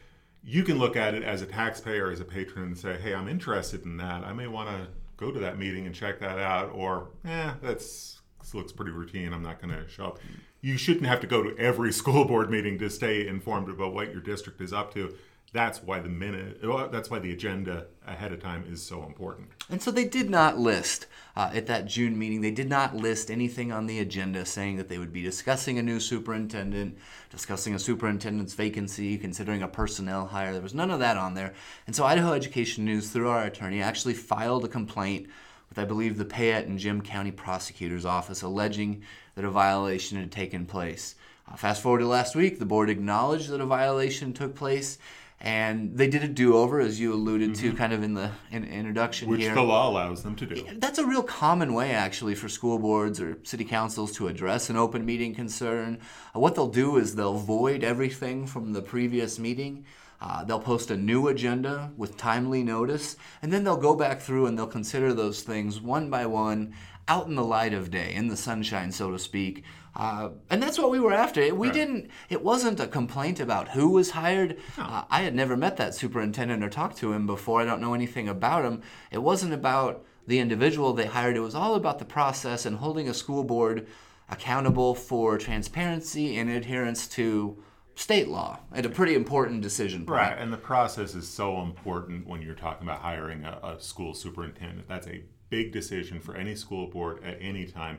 You 0.45 0.63
can 0.63 0.79
look 0.79 0.97
at 0.97 1.15
it 1.15 1.25
as 1.25 1.43
a 1.43 1.47
taxpayer, 1.47 2.11
as 2.11 2.21
a 2.21 2.25
patron, 2.25 2.67
and 2.67 2.79
say, 2.79 2.97
hey, 3.03 3.15
I'm 3.15 3.27
interested 3.27 3.85
in 3.85 3.97
that. 3.97 4.23
I 4.23 4.33
may 4.33 4.47
want 4.47 4.69
to 4.69 4.87
go 5.17 5.33
to 5.33 5.41
that 5.41 5.59
meeting 5.59 5.87
and 5.87 5.95
check 5.95 6.21
that 6.21 6.39
out. 6.39 6.71
Or, 6.73 7.09
eh, 7.25 7.55
that's, 7.61 8.21
looks 8.55 8.71
pretty 8.71 8.93
routine. 8.93 9.33
I'm 9.33 9.43
not 9.43 9.61
going 9.61 9.75
to 9.75 9.89
show 9.89 10.05
up. 10.05 10.19
You 10.61 10.77
shouldn't 10.77 11.07
have 11.07 11.21
to 11.21 11.27
go 11.27 11.43
to 11.43 11.57
every 11.59 11.93
school 12.01 12.25
board 12.25 12.51
meeting 12.51 12.79
to 12.79 12.91
stay 12.91 13.27
informed 13.27 13.69
about 13.69 13.95
what 13.95 14.13
your 14.13 14.21
district 14.21 14.61
is 14.61 14.73
up 14.73 14.93
to. 14.95 15.15
That's 15.53 15.83
why 15.83 16.01
the 16.01 16.09
minute, 16.09 16.61
that's 16.93 17.09
why 17.09 17.19
the 17.19 17.33
agenda 17.33 17.87
ahead 18.07 18.33
of 18.33 18.43
time 18.43 18.65
is 18.69 18.83
so 18.83 19.05
important. 19.05 19.49
And 19.71 19.81
so 19.81 19.91
they 19.91 20.05
did 20.05 20.29
not 20.29 20.59
list 20.59 21.07
uh, 21.37 21.51
at 21.55 21.67
that 21.67 21.87
June 21.87 22.19
meeting, 22.19 22.41
they 22.41 22.51
did 22.51 22.69
not 22.69 22.97
list 22.97 23.31
anything 23.31 23.71
on 23.71 23.87
the 23.87 23.99
agenda 24.01 24.45
saying 24.45 24.77
that 24.77 24.89
they 24.89 24.99
would 24.99 25.13
be 25.13 25.23
discussing 25.23 25.79
a 25.79 25.83
new 25.83 26.01
superintendent, 26.01 26.99
discussing 27.31 27.75
a 27.75 27.79
superintendent's 27.79 28.55
vacancy, 28.55 29.17
considering 29.17 29.63
a 29.63 29.69
personnel 29.69 30.27
hire. 30.27 30.53
There 30.53 30.63
was 30.63 30.75
none 30.75 30.91
of 30.91 31.01
that 31.01 31.17
on 31.17 31.35
there. 31.35 31.55
And 31.87 31.95
so 31.95 32.05
Idaho 32.05 32.33
Education 32.33 32.85
News, 32.85 33.11
through 33.11 33.29
our 33.29 33.45
attorney, 33.45 33.81
actually 33.81 34.15
filed 34.15 34.65
a 34.65 34.69
complaint 34.69 35.29
with, 35.77 35.83
I 35.83 35.87
believe, 35.87 36.19
the 36.19 36.25
Payette 36.25 36.67
and 36.67 36.79
Jim 36.79 37.01
County 37.01 37.31
Prosecutor's 37.31 38.05
Office 38.05 38.43
alleging 38.43 39.03
that 39.35 39.45
a 39.45 39.51
violation 39.51 40.19
had 40.19 40.33
taken 40.33 40.67
place. 40.67 41.15
Uh, 41.51 41.57
fast 41.57 41.83
forward 41.83 42.01
to 42.01 42.07
last 42.07 42.35
week, 42.35 42.59
the 42.59 42.67
board 42.67 42.91
acknowledged 42.91 43.51
that 43.51 43.61
a 43.61 43.67
violation 43.67 44.33
took 44.33 44.55
place. 44.55 44.99
And 45.39 45.99
they 45.99 46.09
did 46.09 46.25
a 46.25 46.29
do-over, 46.29 46.81
as 46.81 46.99
you 46.99 47.13
alluded 47.13 47.57
to, 47.57 47.75
kind 47.75 47.93
of 47.93 48.03
in 48.03 48.15
the 48.15 48.31
in, 48.51 48.65
introduction 48.65 49.29
Which 49.29 49.43
here. 49.43 49.55
the 49.55 49.61
law 49.61 49.91
allows 49.91 50.23
them 50.23 50.35
to 50.37 50.47
do. 50.47 50.67
That's 50.77 50.99
a 50.99 51.05
real 51.05 51.23
common 51.23 51.75
way, 51.75 51.91
actually, 51.91 52.35
for 52.35 52.49
school 52.49 52.79
boards 52.79 53.21
or 53.21 53.39
city 53.43 53.65
councils 53.65 54.13
to 54.13 54.29
address 54.29 54.71
an 54.71 54.77
open 54.77 55.05
meeting 55.05 55.35
concern. 55.35 55.99
Uh, 56.35 56.41
what 56.41 56.55
they'll 56.55 56.69
do 56.69 56.97
is 56.97 57.17
they'll 57.17 57.35
void 57.35 57.85
everything 57.85 58.47
from 58.47 58.73
the 58.73 58.81
previous 58.81 59.39
meeting. 59.39 59.85
Uh, 60.21 60.45
they'll 60.45 60.61
post 60.61 60.91
a 60.91 60.97
new 60.97 61.29
agenda 61.29 61.93
with 61.97 62.17
timely 62.17 62.63
notice, 62.63 63.17
and 63.43 63.53
then 63.53 63.65
they'll 63.65 63.77
go 63.77 63.95
back 63.95 64.21
through 64.21 64.47
and 64.47 64.59
they'll 64.59 64.67
consider 64.67 65.13
those 65.13 65.43
things 65.43 65.81
one 65.81 66.09
by 66.11 66.27
one 66.27 66.75
out 67.09 67.27
in 67.27 67.35
the 67.35 67.45
light 67.45 67.73
of 67.73 67.91
day, 67.91 68.13
in 68.15 68.29
the 68.29 68.37
sunshine, 68.37 68.91
so 68.91 69.11
to 69.11 69.19
speak. 69.19 69.63
Uh, 69.95 70.31
and 70.51 70.63
that's 70.63 70.79
what 70.79 70.91
we 70.91 71.01
were 71.01 71.13
after. 71.13 71.55
We 71.55 71.71
didn't. 71.71 72.11
It 72.29 72.43
wasn't 72.43 72.81
a 72.81 72.87
complaint 72.87 73.41
about 73.41 73.69
who 73.69 73.91
was 73.91 74.11
hired. 74.11 74.59
Uh, 74.77 75.05
I 75.09 75.23
had 75.23 75.35
never 75.35 75.57
met 75.57 75.79
that 75.79 75.95
superintendent 75.95 76.63
or 76.63 76.69
talked 76.69 76.99
to 76.99 77.13
him 77.13 77.27
before. 77.27 77.63
I 77.63 77.65
don't 77.65 77.81
know 77.81 77.95
anything 77.95 78.29
about 78.29 78.65
him. 78.65 78.83
It 79.11 79.23
wasn't 79.23 79.55
about 79.55 80.05
the 80.27 80.39
individual 80.39 80.93
they 80.93 81.07
hired. 81.07 81.37
It 81.37 81.41
was 81.41 81.55
all 81.55 81.77
about 81.77 81.99
the 81.99 82.05
process 82.05 82.67
and 82.67 82.77
holding 82.77 83.09
a 83.09 83.15
school 83.15 83.45
board 83.45 83.87
accountable 84.29 84.95
for 84.95 85.39
transparency 85.39 86.37
and 86.37 86.51
adherence 86.51 87.07
to 87.07 87.63
state 87.97 88.29
law 88.29 88.61
and 88.73 88.87
a 88.87 88.89
pretty 88.89 89.15
important 89.15 89.63
decision 89.63 90.07
point. 90.07 90.21
Right, 90.21 90.39
and 90.39 90.53
the 90.53 90.59
process 90.59 91.15
is 91.15 91.27
so 91.27 91.61
important 91.63 92.27
when 92.29 92.43
you're 92.43 92.55
talking 92.55 92.87
about 92.87 93.01
hiring 93.01 93.45
a, 93.45 93.59
a 93.63 93.81
school 93.81 94.15
superintendent. 94.15 94.87
That's 94.87 95.09
a 95.09 95.25
big 95.49 95.73
decision 95.73 96.21
for 96.21 96.37
any 96.37 96.55
school 96.55 96.87
board 96.87 97.25
at 97.25 97.39
any 97.41 97.65
time, 97.67 97.99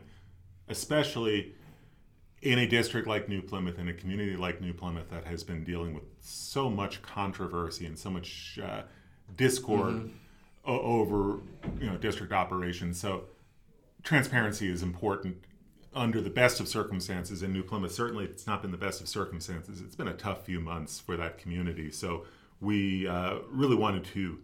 especially 0.70 1.54
in 2.44 2.60
a 2.60 2.68
district 2.68 3.08
like 3.08 3.28
New 3.28 3.42
Plymouth, 3.42 3.80
in 3.80 3.90
a 3.90 3.94
community 3.94 4.38
like 4.38 4.62
New 4.62 4.74
Plymouth 4.74 5.10
that 5.10 5.26
has 5.26 5.44
been 5.44 5.64
dealing 5.64 5.96
with 5.96 6.04
so 6.20 6.70
much 6.70 7.02
controversy 7.02 7.88
and 7.88 7.98
so 7.98 8.12
much 8.12 8.60
uh, 8.64 8.84
discord 9.36 9.96
mm-hmm. 9.96 10.10
o- 10.66 10.80
over 10.80 11.40
you 11.82 11.90
know 11.90 11.98
district 11.98 12.32
operations. 12.32 13.00
So 13.00 13.24
transparency 14.04 14.70
is 14.70 14.84
important 14.84 15.38
under 15.98 16.22
the 16.22 16.30
best 16.30 16.60
of 16.60 16.68
circumstances 16.68 17.44
in 17.44 17.52
New 17.52 17.64
Plymouth. 17.64 17.92
Certainly, 17.92 18.26
it's 18.26 18.48
not 18.48 18.62
been 18.62 18.72
the 18.72 18.78
best 18.78 19.02
of 19.02 19.08
circumstances. 19.08 19.82
It's 19.82 19.96
been 19.96 20.08
a 20.08 20.14
tough 20.14 20.46
few 20.46 20.60
months 20.60 21.00
for 21.00 21.18
that 21.18 21.38
community. 21.38 21.92
So 21.92 22.26
we 22.62 23.08
uh, 23.08 23.40
really 23.50 23.76
wanted 23.76 24.06
to 24.06 24.40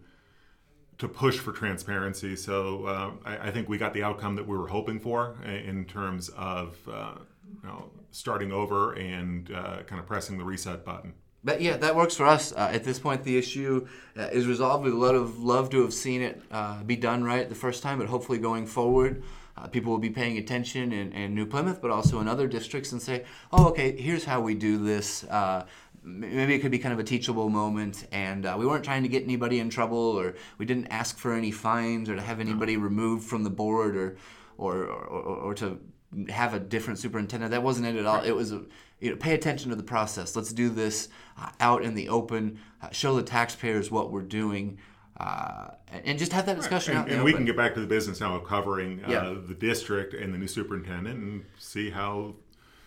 to 0.98 1.08
push 1.08 1.38
for 1.38 1.52
transparency. 1.52 2.36
So 2.36 2.86
uh, 2.86 3.10
I, 3.24 3.48
I, 3.48 3.50
think 3.50 3.68
we 3.68 3.78
got 3.78 3.94
the 3.94 4.04
outcome 4.04 4.36
that 4.36 4.46
we 4.46 4.56
were 4.56 4.68
hoping 4.68 5.00
for 5.00 5.34
in 5.44 5.86
terms 5.86 6.28
of 6.28 6.78
uh, 6.88 7.14
you 7.62 7.68
know, 7.68 7.90
starting 8.12 8.52
over 8.52 8.92
and 8.92 9.50
uh, 9.50 9.82
kind 9.88 9.98
of 9.98 10.06
pressing 10.06 10.38
the 10.38 10.44
reset 10.44 10.84
button. 10.84 11.14
But 11.42 11.60
yeah, 11.60 11.76
that 11.78 11.96
works 11.96 12.14
for 12.14 12.26
us. 12.26 12.52
Uh, 12.52 12.70
at 12.72 12.84
this 12.84 13.00
point, 13.00 13.24
the 13.24 13.36
issue 13.36 13.88
uh, 14.16 14.28
is 14.32 14.46
resolved. 14.46 14.84
We'd 14.84 15.14
have 15.14 15.38
loved 15.38 15.72
to 15.72 15.82
have 15.82 15.92
seen 15.92 16.22
it 16.22 16.40
be 16.86 16.94
done 16.94 17.24
right 17.24 17.48
the 17.48 17.56
first 17.56 17.82
time, 17.82 17.98
but 17.98 18.06
hopefully 18.06 18.38
going 18.38 18.64
forward, 18.66 19.24
uh, 19.56 19.66
people 19.68 19.92
will 19.92 19.98
be 19.98 20.10
paying 20.10 20.36
attention 20.38 20.92
in, 20.92 21.12
in, 21.12 21.34
New 21.34 21.46
Plymouth, 21.46 21.80
but 21.80 21.90
also 21.90 22.20
in 22.20 22.28
other 22.28 22.46
districts, 22.46 22.92
and 22.92 23.00
say, 23.00 23.24
"Oh, 23.52 23.68
okay, 23.68 23.96
here's 23.96 24.24
how 24.24 24.40
we 24.40 24.54
do 24.54 24.78
this." 24.78 25.24
Uh, 25.24 25.66
maybe 26.02 26.54
it 26.54 26.58
could 26.58 26.70
be 26.70 26.78
kind 26.78 26.92
of 26.92 26.98
a 26.98 27.04
teachable 27.04 27.48
moment, 27.48 28.06
and 28.12 28.46
uh, 28.46 28.56
we 28.58 28.66
weren't 28.66 28.84
trying 28.84 29.02
to 29.04 29.08
get 29.08 29.22
anybody 29.22 29.60
in 29.60 29.70
trouble, 29.70 29.98
or 29.98 30.34
we 30.58 30.66
didn't 30.66 30.88
ask 30.88 31.16
for 31.16 31.34
any 31.34 31.50
fines, 31.50 32.08
or 32.08 32.16
to 32.16 32.22
have 32.22 32.40
anybody 32.40 32.76
removed 32.76 33.28
from 33.28 33.44
the 33.44 33.50
board, 33.50 33.96
or 33.96 34.16
or, 34.58 34.84
or, 34.84 35.22
or 35.22 35.54
to 35.54 35.80
have 36.28 36.54
a 36.54 36.60
different 36.60 36.98
superintendent. 36.98 37.50
That 37.50 37.62
wasn't 37.62 37.86
it 37.86 37.96
at 37.96 38.06
all. 38.06 38.22
It 38.22 38.32
was, 38.32 38.52
a, 38.52 38.62
you 39.00 39.10
know, 39.10 39.16
pay 39.16 39.34
attention 39.34 39.70
to 39.70 39.76
the 39.76 39.82
process. 39.82 40.36
Let's 40.36 40.52
do 40.52 40.68
this 40.68 41.08
uh, 41.38 41.50
out 41.60 41.82
in 41.82 41.94
the 41.94 42.08
open. 42.08 42.60
Uh, 42.82 42.90
show 42.90 43.16
the 43.16 43.22
taxpayers 43.22 43.90
what 43.90 44.10
we're 44.10 44.22
doing. 44.22 44.78
Uh, 45.18 45.68
and 46.04 46.18
just 46.18 46.32
have 46.32 46.44
that 46.46 46.56
discussion 46.56 46.96
right. 46.96 47.04
and, 47.04 47.14
and 47.14 47.24
we 47.24 47.32
can 47.32 47.44
get 47.44 47.56
back 47.56 47.72
to 47.72 47.80
the 47.80 47.86
business 47.86 48.20
now 48.20 48.34
of 48.34 48.44
covering 48.44 49.00
uh, 49.04 49.10
yeah. 49.10 49.34
the 49.46 49.54
district 49.54 50.12
and 50.12 50.34
the 50.34 50.38
new 50.38 50.48
superintendent 50.48 51.16
and 51.16 51.44
see 51.56 51.88
how 51.88 52.34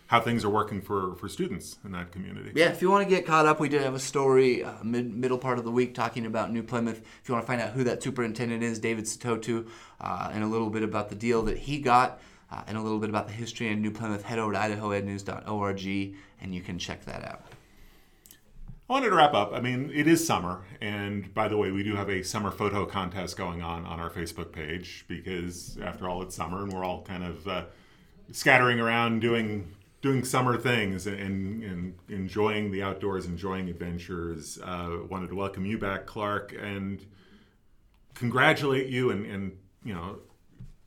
how 0.08 0.20
things 0.20 0.42
are 0.42 0.48
working 0.48 0.80
for, 0.80 1.14
for 1.16 1.28
students 1.28 1.76
in 1.84 1.92
that 1.92 2.12
community. 2.12 2.50
Yeah, 2.54 2.70
if 2.70 2.80
you 2.80 2.90
want 2.90 3.06
to 3.06 3.14
get 3.14 3.26
caught 3.26 3.44
up, 3.44 3.60
we 3.60 3.68
did 3.68 3.82
have 3.82 3.94
a 3.94 3.98
story 3.98 4.64
uh, 4.64 4.72
mid, 4.82 5.14
middle 5.14 5.36
part 5.36 5.58
of 5.58 5.64
the 5.64 5.70
week 5.70 5.94
talking 5.94 6.24
about 6.24 6.50
New 6.50 6.62
Plymouth. 6.62 7.02
If 7.22 7.28
you 7.28 7.34
want 7.34 7.44
to 7.44 7.46
find 7.46 7.60
out 7.60 7.72
who 7.72 7.84
that 7.84 8.02
superintendent 8.02 8.62
is, 8.62 8.78
David 8.78 9.04
Sitotu, 9.04 9.68
uh, 10.00 10.30
and 10.32 10.42
a 10.42 10.46
little 10.46 10.70
bit 10.70 10.82
about 10.82 11.10
the 11.10 11.14
deal 11.14 11.42
that 11.42 11.58
he 11.58 11.78
got 11.78 12.20
uh, 12.50 12.62
and 12.66 12.78
a 12.78 12.80
little 12.80 12.98
bit 12.98 13.10
about 13.10 13.26
the 13.26 13.34
history 13.34 13.68
in 13.68 13.82
New 13.82 13.90
Plymouth, 13.90 14.22
head 14.22 14.38
over 14.38 14.52
to 14.52 14.58
idahoednews.org 14.58 16.16
and 16.40 16.54
you 16.54 16.62
can 16.62 16.78
check 16.78 17.04
that 17.04 17.22
out. 17.26 17.42
I 18.88 18.94
wanted 18.94 19.10
to 19.10 19.16
wrap 19.16 19.34
up. 19.34 19.52
I 19.52 19.60
mean, 19.60 19.90
it 19.94 20.06
is 20.06 20.26
summer, 20.26 20.62
and 20.80 21.34
by 21.34 21.48
the 21.48 21.58
way, 21.58 21.70
we 21.70 21.82
do 21.82 21.94
have 21.94 22.08
a 22.08 22.22
summer 22.22 22.50
photo 22.50 22.86
contest 22.86 23.36
going 23.36 23.60
on 23.60 23.84
on 23.84 24.00
our 24.00 24.08
Facebook 24.08 24.50
page 24.50 25.04
because, 25.08 25.76
after 25.82 26.08
all, 26.08 26.22
it's 26.22 26.34
summer 26.34 26.62
and 26.62 26.72
we're 26.72 26.84
all 26.84 27.02
kind 27.02 27.22
of 27.22 27.46
uh, 27.46 27.64
scattering 28.32 28.80
around 28.80 29.20
doing 29.20 29.74
doing 30.00 30.24
summer 30.24 30.56
things 30.56 31.06
and, 31.06 31.62
and, 31.64 31.94
enjoying 32.08 32.70
the 32.70 32.82
outdoors, 32.82 33.26
enjoying 33.26 33.68
adventures. 33.68 34.58
Uh, 34.64 35.00
wanted 35.10 35.28
to 35.28 35.34
welcome 35.34 35.66
you 35.66 35.76
back, 35.76 36.06
Clark, 36.06 36.54
and 36.58 37.04
congratulate 38.14 38.86
you 38.86 39.10
and, 39.10 39.26
and 39.26 39.58
you 39.84 39.92
know 39.92 40.20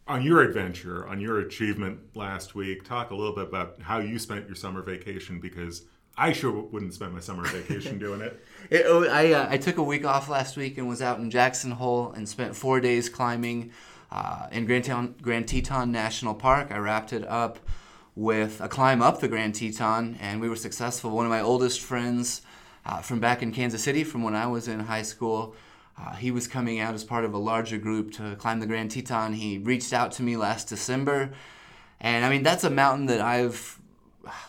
on 0.08 0.24
your 0.24 0.42
adventure, 0.42 1.08
on 1.08 1.22
your 1.22 1.42
achievement 1.42 2.00
last 2.16 2.56
week. 2.56 2.84
Talk 2.84 3.12
a 3.12 3.16
little 3.16 3.36
bit 3.36 3.48
about 3.48 3.80
how 3.84 4.00
you 4.00 4.18
spent 4.18 4.48
your 4.48 4.56
summer 4.56 4.82
vacation 4.82 5.40
because 5.40 5.84
I 6.22 6.34
sure 6.34 6.52
wouldn't 6.52 6.94
spend 6.94 7.14
my 7.14 7.20
summer 7.20 7.44
vacation 7.48 7.98
doing 8.06 8.22
it. 8.22 8.46
it 8.70 8.84
oh, 8.86 9.06
I, 9.06 9.32
uh, 9.32 9.48
I 9.50 9.58
took 9.58 9.78
a 9.78 9.84
week 9.84 10.06
off 10.06 10.30
last 10.30 10.56
week 10.56 10.78
and 10.78 10.88
was 10.88 11.02
out 11.02 11.18
in 11.18 11.32
Jackson 11.32 11.72
Hole 11.72 12.12
and 12.12 12.30
spent 12.30 12.56
four 12.56 12.80
days 12.80 13.10
climbing 13.10 13.72
uh, 14.12 14.46
in 14.52 14.68
Grand 14.68 14.84
Teton, 14.84 15.16
Grand 15.20 15.48
Teton 15.48 15.92
National 15.92 16.36
Park. 16.36 16.68
I 16.70 16.78
wrapped 16.78 17.12
it 17.12 17.28
up 17.28 17.58
with 18.16 18.62
a 18.62 18.70
climb 18.70 19.02
up 19.02 19.20
the 19.20 19.28
Grand 19.28 19.56
Teton, 19.56 20.16
and 20.22 20.40
we 20.40 20.48
were 20.48 20.56
successful. 20.56 21.10
One 21.10 21.26
of 21.26 21.32
my 21.32 21.42
oldest 21.42 21.82
friends 21.82 22.44
uh, 22.86 23.02
from 23.02 23.20
back 23.20 23.42
in 23.42 23.52
Kansas 23.52 23.84
City, 23.84 24.04
from 24.04 24.22
when 24.22 24.36
I 24.36 24.46
was 24.46 24.68
in 24.68 24.82
high 24.82 25.02
school, 25.02 25.56
uh, 26.00 26.14
he 26.14 26.30
was 26.30 26.48
coming 26.48 26.80
out 26.80 26.94
as 26.94 27.04
part 27.04 27.26
of 27.26 27.34
a 27.34 27.40
larger 27.40 27.80
group 27.80 28.12
to 28.14 28.36
climb 28.36 28.60
the 28.60 28.68
Grand 28.68 28.92
Teton. 28.92 29.34
He 29.34 29.58
reached 29.58 29.92
out 29.92 30.12
to 30.14 30.22
me 30.22 30.38
last 30.38 30.70
December. 30.70 31.32
And 32.00 32.24
I 32.24 32.30
mean, 32.30 32.44
that's 32.44 32.64
a 32.64 32.70
mountain 32.70 33.08
that 33.08 33.22
I've 33.22 33.81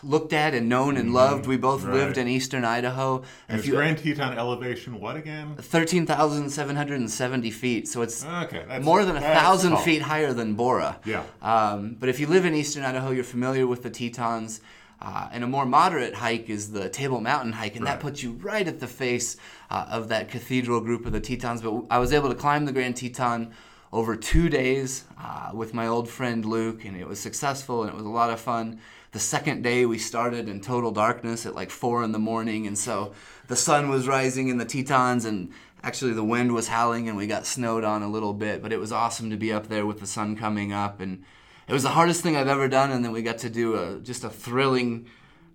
looked 0.03 0.33
at 0.33 0.53
and 0.53 0.69
known 0.69 0.97
and 0.97 1.07
mm-hmm. 1.07 1.15
loved. 1.15 1.47
We 1.47 1.57
both 1.57 1.83
right. 1.83 1.93
lived 1.93 2.17
in 2.17 2.27
eastern 2.27 2.65
Idaho. 2.65 3.23
And 3.47 3.59
if 3.59 3.65
you, 3.65 3.73
Grand 3.73 3.97
Teton 3.97 4.37
elevation, 4.37 4.99
what 4.99 5.15
again? 5.15 5.55
13,770 5.57 7.51
feet. 7.51 7.87
So 7.87 8.01
it's 8.01 8.25
okay, 8.25 8.79
more 8.81 9.05
than 9.05 9.15
a 9.15 9.21
thousand 9.21 9.77
feet 9.79 10.01
higher 10.01 10.33
than 10.33 10.55
Borah. 10.55 10.99
Yeah. 11.05 11.23
Um, 11.41 11.95
but 11.99 12.09
if 12.09 12.19
you 12.19 12.27
live 12.27 12.45
in 12.45 12.53
eastern 12.53 12.83
Idaho, 12.83 13.11
you're 13.11 13.23
familiar 13.23 13.67
with 13.67 13.83
the 13.83 13.89
Tetons. 13.89 14.61
Uh, 15.01 15.27
and 15.33 15.43
a 15.43 15.47
more 15.47 15.65
moderate 15.65 16.13
hike 16.13 16.49
is 16.49 16.71
the 16.71 16.87
Table 16.87 17.19
Mountain 17.19 17.51
hike, 17.51 17.75
and 17.75 17.83
right. 17.83 17.91
that 17.91 17.99
puts 17.99 18.23
you 18.23 18.33
right 18.33 18.65
at 18.65 18.79
the 18.79 18.87
face 18.87 19.35
uh, 19.69 19.85
of 19.89 20.07
that 20.07 20.29
cathedral 20.29 20.79
group 20.79 21.05
of 21.05 21.11
the 21.11 21.19
Tetons. 21.19 21.61
But 21.61 21.83
I 21.89 21.97
was 21.99 22.13
able 22.13 22.29
to 22.29 22.35
climb 22.35 22.63
the 22.63 22.71
Grand 22.71 22.95
Teton 22.95 23.53
over 23.93 24.17
two 24.17 24.49
days 24.49 25.05
uh, 25.17 25.51
with 25.53 25.73
my 25.73 25.87
old 25.87 26.09
friend 26.09 26.43
Luke, 26.43 26.83
and 26.83 26.97
it 26.97 27.07
was 27.07 27.19
successful 27.19 27.83
and 27.83 27.91
it 27.91 27.95
was 27.95 28.05
a 28.05 28.09
lot 28.09 28.29
of 28.29 28.39
fun. 28.39 28.81
The 29.11 29.19
second 29.19 29.61
day, 29.61 29.85
we 29.85 29.99
started 29.99 30.49
in 30.49 30.59
total 30.59 30.91
darkness 30.91 31.45
at 31.45 31.55
like 31.55 31.69
four 31.69 32.03
in 32.03 32.11
the 32.11 32.19
morning, 32.19 32.67
and 32.67 32.77
so 32.77 33.13
the 33.47 33.55
sun 33.55 33.87
was 33.89 34.07
rising 34.07 34.49
in 34.49 34.57
the 34.57 34.65
Tetons, 34.65 35.23
and 35.23 35.51
actually 35.83 36.13
the 36.13 36.23
wind 36.23 36.51
was 36.51 36.67
howling, 36.67 37.07
and 37.07 37.15
we 37.15 37.27
got 37.27 37.45
snowed 37.45 37.83
on 37.83 38.01
a 38.01 38.09
little 38.09 38.33
bit. 38.33 38.61
But 38.61 38.73
it 38.73 38.79
was 38.79 38.91
awesome 38.91 39.29
to 39.29 39.37
be 39.37 39.53
up 39.53 39.67
there 39.67 39.85
with 39.85 39.99
the 39.99 40.07
sun 40.07 40.35
coming 40.35 40.73
up 40.73 40.99
and 40.99 41.23
it 41.67 41.73
was 41.73 41.83
the 41.83 41.89
hardest 41.89 42.21
thing 42.21 42.35
I've 42.35 42.47
ever 42.47 42.67
done, 42.67 42.91
and 42.91 43.03
then 43.05 43.11
we 43.11 43.21
got 43.21 43.37
to 43.39 43.49
do 43.49 43.75
a 43.75 43.99
just 43.99 44.23
a 44.23 44.29
thrilling, 44.29 45.07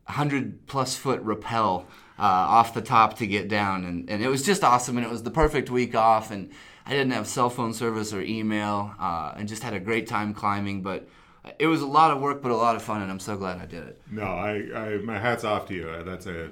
hundred 0.04 0.66
plus 0.66 0.96
foot 0.96 1.20
rappel 1.20 1.86
uh, 2.18 2.22
off 2.22 2.74
the 2.74 2.80
top 2.80 3.18
to 3.18 3.26
get 3.26 3.48
down, 3.48 3.84
and, 3.84 4.08
and 4.08 4.22
it 4.22 4.28
was 4.28 4.42
just 4.42 4.64
awesome, 4.64 4.96
and 4.96 5.06
it 5.06 5.10
was 5.10 5.22
the 5.22 5.30
perfect 5.30 5.70
week 5.70 5.94
off, 5.94 6.30
and 6.30 6.50
I 6.88 6.92
didn't 6.92 7.12
have 7.12 7.28
cell 7.28 7.50
phone 7.50 7.74
service 7.74 8.12
or 8.12 8.22
email, 8.22 8.94
uh, 8.98 9.34
and 9.36 9.46
just 9.46 9.62
had 9.62 9.74
a 9.74 9.80
great 9.80 10.06
time 10.06 10.34
climbing, 10.34 10.82
but. 10.82 11.08
It 11.58 11.66
was 11.66 11.80
a 11.80 11.86
lot 11.86 12.10
of 12.10 12.20
work, 12.20 12.42
but 12.42 12.50
a 12.50 12.56
lot 12.56 12.76
of 12.76 12.82
fun, 12.82 13.00
and 13.00 13.10
I'm 13.10 13.20
so 13.20 13.34
glad 13.34 13.58
I 13.58 13.64
did 13.64 13.82
it. 13.82 14.02
No, 14.10 14.24
I, 14.24 14.68
I 14.74 14.98
my 14.98 15.18
hats 15.18 15.44
off 15.44 15.66
to 15.68 15.74
you. 15.74 16.02
That's 16.04 16.26
a 16.26 16.50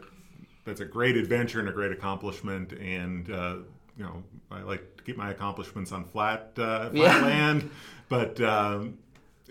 that's 0.64 0.80
a 0.80 0.86
great 0.86 1.18
adventure 1.18 1.60
and 1.60 1.68
a 1.68 1.72
great 1.72 1.92
accomplishment. 1.92 2.72
And 2.72 3.30
uh, 3.30 3.56
you 3.98 4.04
know, 4.04 4.22
I 4.50 4.62
like 4.62 4.96
to 4.96 5.04
keep 5.04 5.18
my 5.18 5.30
accomplishments 5.30 5.92
on 5.92 6.04
flat 6.04 6.52
uh, 6.56 6.90
flat 6.90 6.94
yeah. 6.94 7.20
land, 7.26 7.70
but 8.08 8.40
um, 8.40 8.96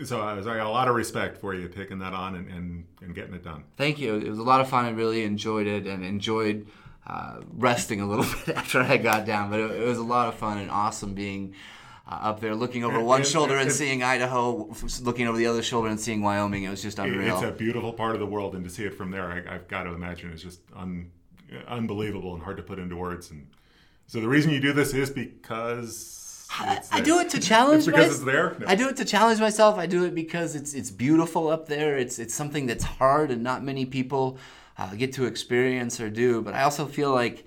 so 0.03 0.21
I, 0.21 0.33
was, 0.33 0.45
I 0.45 0.57
got 0.57 0.67
a 0.67 0.69
lot 0.69 0.87
of 0.87 0.95
respect 0.95 1.37
for 1.37 1.53
you 1.53 1.69
taking 1.69 1.99
that 1.99 2.13
on 2.13 2.35
and, 2.35 2.49
and, 2.49 2.85
and 3.01 3.15
getting 3.15 3.33
it 3.33 3.43
done. 3.43 3.63
Thank 3.77 3.97
you. 3.99 4.15
It 4.15 4.29
was 4.29 4.39
a 4.39 4.43
lot 4.43 4.59
of 4.59 4.67
fun. 4.67 4.85
I 4.85 4.89
really 4.89 5.23
enjoyed 5.23 5.67
it 5.67 5.87
and 5.87 6.03
enjoyed 6.03 6.67
uh, 7.07 7.41
resting 7.53 8.01
a 8.01 8.07
little 8.07 8.25
bit 8.45 8.55
after 8.55 8.81
I 8.81 8.97
got 8.97 9.25
down. 9.25 9.49
But 9.49 9.59
it, 9.59 9.71
it 9.71 9.85
was 9.85 9.97
a 9.97 10.03
lot 10.03 10.27
of 10.27 10.35
fun 10.35 10.57
and 10.57 10.71
awesome 10.71 11.13
being 11.13 11.53
uh, 12.07 12.19
up 12.21 12.39
there, 12.39 12.55
looking 12.55 12.83
over 12.83 12.99
one 12.99 13.23
shoulder 13.23 13.53
and, 13.53 13.63
and, 13.63 13.71
seeing 13.71 14.03
Idaho, 14.03 14.69
looking 15.01 15.27
over 15.27 15.37
the 15.37 15.47
other 15.47 15.63
shoulder 15.63 15.89
and 15.89 15.99
seeing 15.99 16.21
Wyoming. 16.21 16.63
It 16.63 16.69
was 16.69 16.81
just 16.81 16.99
unreal. 16.99 17.35
It's 17.35 17.43
a 17.43 17.51
beautiful 17.51 17.93
part 17.93 18.13
of 18.15 18.19
the 18.19 18.25
world, 18.25 18.55
and 18.55 18.63
to 18.63 18.69
see 18.69 18.83
it 18.83 18.93
from 18.93 19.11
there, 19.11 19.25
I, 19.31 19.53
have 19.53 19.67
got 19.67 19.83
to 19.83 19.91
imagine 19.91 20.31
it's 20.31 20.41
just 20.41 20.61
un, 20.75 21.11
unbelievable 21.67 22.33
and 22.33 22.43
hard 22.43 22.57
to 22.57 22.63
put 22.63 22.79
into 22.79 22.95
words. 22.95 23.31
And 23.31 23.47
so 24.07 24.19
the 24.19 24.27
reason 24.27 24.51
you 24.51 24.59
do 24.59 24.73
this 24.73 24.93
is 24.93 25.09
because 25.09 26.47
I, 26.51 26.81
I, 26.91 27.01
do 27.01 27.19
it 27.19 27.29
to 27.31 27.39
challenge. 27.41 27.85
Because 27.85 28.07
my, 28.07 28.13
it's 28.13 28.23
there. 28.23 28.55
No. 28.59 28.67
I 28.67 28.75
do 28.75 28.87
it 28.87 28.97
to 28.97 29.05
challenge 29.05 29.39
myself. 29.39 29.77
I 29.77 29.85
do 29.85 30.05
it 30.05 30.13
because 30.13 30.55
it's 30.55 30.73
it's 30.73 30.91
beautiful 30.91 31.49
up 31.49 31.67
there. 31.67 31.97
It's 31.97 32.19
it's 32.19 32.33
something 32.33 32.65
that's 32.65 32.83
hard 32.83 33.31
and 33.31 33.43
not 33.43 33.63
many 33.63 33.85
people 33.85 34.37
uh, 34.77 34.93
get 34.95 35.13
to 35.13 35.25
experience 35.25 35.99
or 35.99 36.09
do. 36.09 36.41
But 36.41 36.53
I 36.53 36.63
also 36.63 36.85
feel 36.85 37.11
like, 37.11 37.45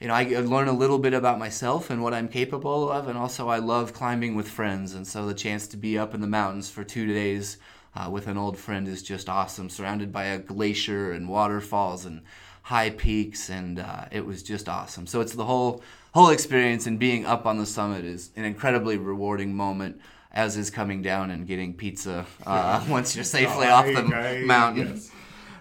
you 0.00 0.08
know, 0.08 0.14
I 0.14 0.24
learn 0.24 0.68
a 0.68 0.72
little 0.72 0.98
bit 0.98 1.14
about 1.14 1.38
myself 1.38 1.90
and 1.90 2.02
what 2.02 2.14
I'm 2.14 2.28
capable 2.28 2.90
of, 2.90 3.08
and 3.08 3.18
also 3.18 3.48
I 3.48 3.58
love 3.58 3.92
climbing 3.92 4.34
with 4.34 4.48
friends. 4.48 4.94
And 4.94 5.06
so 5.06 5.26
the 5.26 5.34
chance 5.34 5.66
to 5.68 5.76
be 5.76 5.98
up 5.98 6.14
in 6.14 6.20
the 6.20 6.26
mountains 6.26 6.70
for 6.70 6.84
two 6.84 7.06
days 7.06 7.58
uh, 7.94 8.08
with 8.10 8.26
an 8.26 8.36
old 8.36 8.58
friend 8.58 8.86
is 8.86 9.02
just 9.02 9.28
awesome. 9.28 9.68
Surrounded 9.68 10.12
by 10.12 10.24
a 10.24 10.38
glacier 10.38 11.12
and 11.12 11.28
waterfalls 11.28 12.04
and 12.04 12.22
high 12.62 12.90
peaks, 12.90 13.48
and 13.48 13.80
uh, 13.80 14.04
it 14.10 14.24
was 14.26 14.42
just 14.42 14.68
awesome. 14.68 15.06
So 15.06 15.20
it's 15.20 15.32
the 15.32 15.46
whole 15.46 15.82
whole 16.14 16.30
experience 16.30 16.86
and 16.86 16.98
being 16.98 17.24
up 17.26 17.46
on 17.46 17.58
the 17.58 17.66
summit 17.66 18.04
is 18.04 18.30
an 18.36 18.44
incredibly 18.44 18.96
rewarding 18.96 19.54
moment. 19.54 20.00
as 20.30 20.56
is 20.56 20.68
coming 20.70 21.00
down 21.00 21.30
and 21.30 21.46
getting 21.46 21.72
pizza 21.72 22.26
uh, 22.46 22.84
once 22.88 23.16
you're 23.16 23.24
safely 23.24 23.66
off 23.66 23.86
the 23.86 24.02
mountain. 24.44 24.88
yes. 24.88 25.10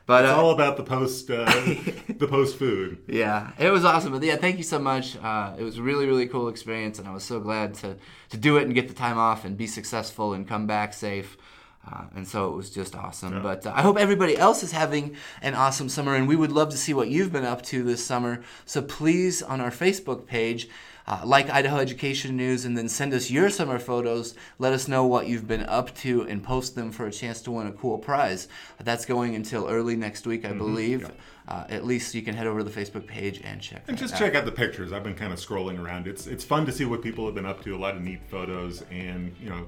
But 0.08 0.24
It's 0.24 0.34
uh, 0.34 0.42
all 0.42 0.52
about 0.52 0.78
the 0.78 0.84
post 0.84 1.30
uh, 1.30 1.46
the 2.18 2.28
post 2.28 2.58
food. 2.58 2.98
yeah, 3.08 3.52
it 3.60 3.70
was 3.70 3.84
awesome. 3.86 4.14
But 4.14 4.24
yeah, 4.24 4.38
thank 4.38 4.58
you 4.58 4.64
so 4.64 4.80
much. 4.80 5.18
Uh, 5.18 5.54
it 5.60 5.64
was 5.64 5.78
a 5.78 5.82
really, 5.84 6.08
really 6.08 6.28
cool 6.28 6.48
experience, 6.48 6.98
and 6.98 7.08
I 7.08 7.14
was 7.14 7.26
so 7.26 7.40
glad 7.42 7.74
to, 7.82 7.98
to 8.30 8.38
do 8.38 8.56
it 8.58 8.64
and 8.64 8.74
get 8.74 8.88
the 8.88 8.94
time 8.94 9.18
off 9.18 9.44
and 9.46 9.56
be 9.58 9.68
successful 9.68 10.34
and 10.34 10.48
come 10.48 10.66
back 10.66 10.94
safe. 10.94 11.38
Uh, 11.90 12.06
and 12.16 12.28
so 12.28 12.50
it 12.50 12.56
was 12.56 12.70
just 12.70 12.96
awesome. 12.96 13.42
But 13.42 13.66
uh, 13.66 13.74
I 13.76 13.82
hope 13.82 13.98
everybody 13.98 14.38
else 14.38 14.64
is 14.64 14.72
having 14.72 15.16
an 15.42 15.54
awesome 15.54 15.90
summer, 15.90 16.16
and 16.16 16.28
we 16.28 16.36
would 16.38 16.52
love 16.52 16.70
to 16.70 16.78
see 16.78 16.94
what 16.94 17.10
you've 17.10 17.32
been 17.32 17.46
up 17.46 17.62
to 17.64 17.84
this 17.84 18.04
summer. 18.06 18.44
So 18.66 18.82
please, 18.82 19.42
on 19.42 19.62
our 19.62 19.72
Facebook 19.72 20.26
page, 20.26 20.70
uh, 21.08 21.22
like 21.24 21.50
Idaho 21.50 21.78
Education 21.78 22.36
News, 22.36 22.66
and 22.66 22.78
then 22.78 22.90
send 22.90 23.14
us 23.14 23.32
your 23.32 23.50
summer 23.50 23.80
photos. 23.80 24.36
Let 24.60 24.74
us 24.74 24.88
know 24.88 25.06
what 25.06 25.28
you've 25.28 25.48
been 25.48 25.64
up 25.64 25.96
to 25.98 26.24
and 26.24 26.44
post 26.44 26.76
them 26.76 26.92
for 26.92 27.08
a 27.08 27.12
chance 27.12 27.42
to 27.44 27.52
win 27.52 27.68
a 27.68 27.72
cool 27.72 27.98
prize. 27.98 28.48
That's 28.84 29.06
going 29.06 29.36
until 29.36 29.68
early 29.68 29.96
next 29.96 30.28
week, 30.28 30.46
I 30.46 30.52
believe. 30.52 31.10
Uh, 31.48 31.64
at 31.70 31.86
least 31.86 32.14
you 32.14 32.22
can 32.22 32.36
head 32.36 32.46
over 32.46 32.60
to 32.60 32.66
the 32.66 32.82
Facebook 32.82 33.08
page 33.08 33.40
and 33.44 33.62
check. 33.62 33.84
And 33.88 33.98
just 33.98 34.16
out. 34.16 34.20
check 34.20 34.36
out 34.36 34.44
the 34.44 34.52
pictures. 34.52 34.92
I've 34.92 35.04
been 35.04 35.16
kind 35.16 35.32
of 35.32 35.40
scrolling 35.40 35.80
around. 35.80 36.08
It's 36.08 36.28
it's 36.28 36.44
fun 36.44 36.66
to 36.66 36.74
see 36.74 36.84
what 36.84 37.02
people 37.02 37.26
have 37.26 37.36
been 37.36 37.46
up 37.46 37.64
to. 37.64 37.74
A 37.74 37.78
lot 37.78 37.96
of 37.96 38.02
neat 38.02 38.20
photos, 38.30 38.84
and 38.92 39.34
you 39.42 39.50
know, 39.50 39.66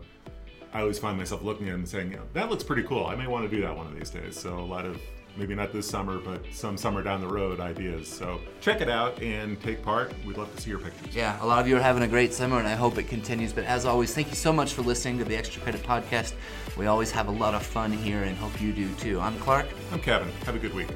I 0.74 0.82
always 0.82 1.00
find 1.00 1.18
myself 1.18 1.42
looking 1.42 1.68
at 1.70 1.72
them 1.72 1.80
and 1.82 1.90
saying, 1.90 2.12
you 2.12 2.18
know, 2.18 2.26
that 2.34 2.50
looks 2.50 2.64
pretty 2.64 2.84
cool. 2.84 3.06
I 3.06 3.16
may 3.16 3.28
want 3.28 3.50
to 3.50 3.56
do 3.56 3.62
that 3.62 3.76
one 3.76 3.88
of 3.88 3.96
these 3.96 4.10
days. 4.10 4.38
So 4.38 4.60
a 4.60 4.60
lot 4.60 4.86
of 4.86 5.00
maybe 5.40 5.56
not 5.56 5.72
this 5.72 5.88
summer, 5.88 6.20
but 6.20 6.42
some 6.52 6.78
summer 6.78 7.02
down 7.02 7.22
the 7.22 7.28
road 7.28 7.60
ideas. 7.60 8.08
So 8.08 8.42
check 8.60 8.82
it 8.82 8.90
out 8.90 9.22
and 9.22 9.60
take 9.62 9.82
part. 9.82 10.14
We'd 10.26 10.38
love 10.38 10.54
to 10.54 10.62
see 10.62 10.70
your 10.70 10.80
pictures. 10.80 11.16
Yeah, 11.16 11.42
a 11.44 11.46
lot 11.46 11.60
of 11.60 11.68
you 11.68 11.78
are 11.78 11.82
having 11.82 12.04
a 12.04 12.08
great 12.08 12.34
summer, 12.34 12.60
and 12.60 12.68
I 12.68 12.76
hope 12.76 12.98
it 12.98 13.04
continues. 13.08 13.54
But 13.54 13.64
as 13.64 13.86
always, 13.86 14.14
thank 14.14 14.30
you 14.30 14.36
so 14.36 14.52
much 14.52 14.74
for 14.74 14.82
listening 14.82 15.18
to 15.20 15.24
the 15.24 15.36
Extra 15.36 15.62
Credit 15.62 15.82
Podcast. 15.82 16.34
We 16.78 16.88
always 16.88 17.10
have 17.12 17.30
a 17.30 17.32
lot 17.32 17.56
of 17.56 17.64
fun 17.64 17.92
here, 17.92 18.24
and 18.24 18.38
hope 18.38 18.62
you 18.62 18.74
do 18.74 18.94
too. 18.96 19.20
I'm 19.20 19.40
Clark. 19.40 19.68
I'm 19.92 20.02
Kevin. 20.02 20.30
Have 20.46 20.56
a 20.56 20.60
good 20.60 20.74
week. 20.74 20.90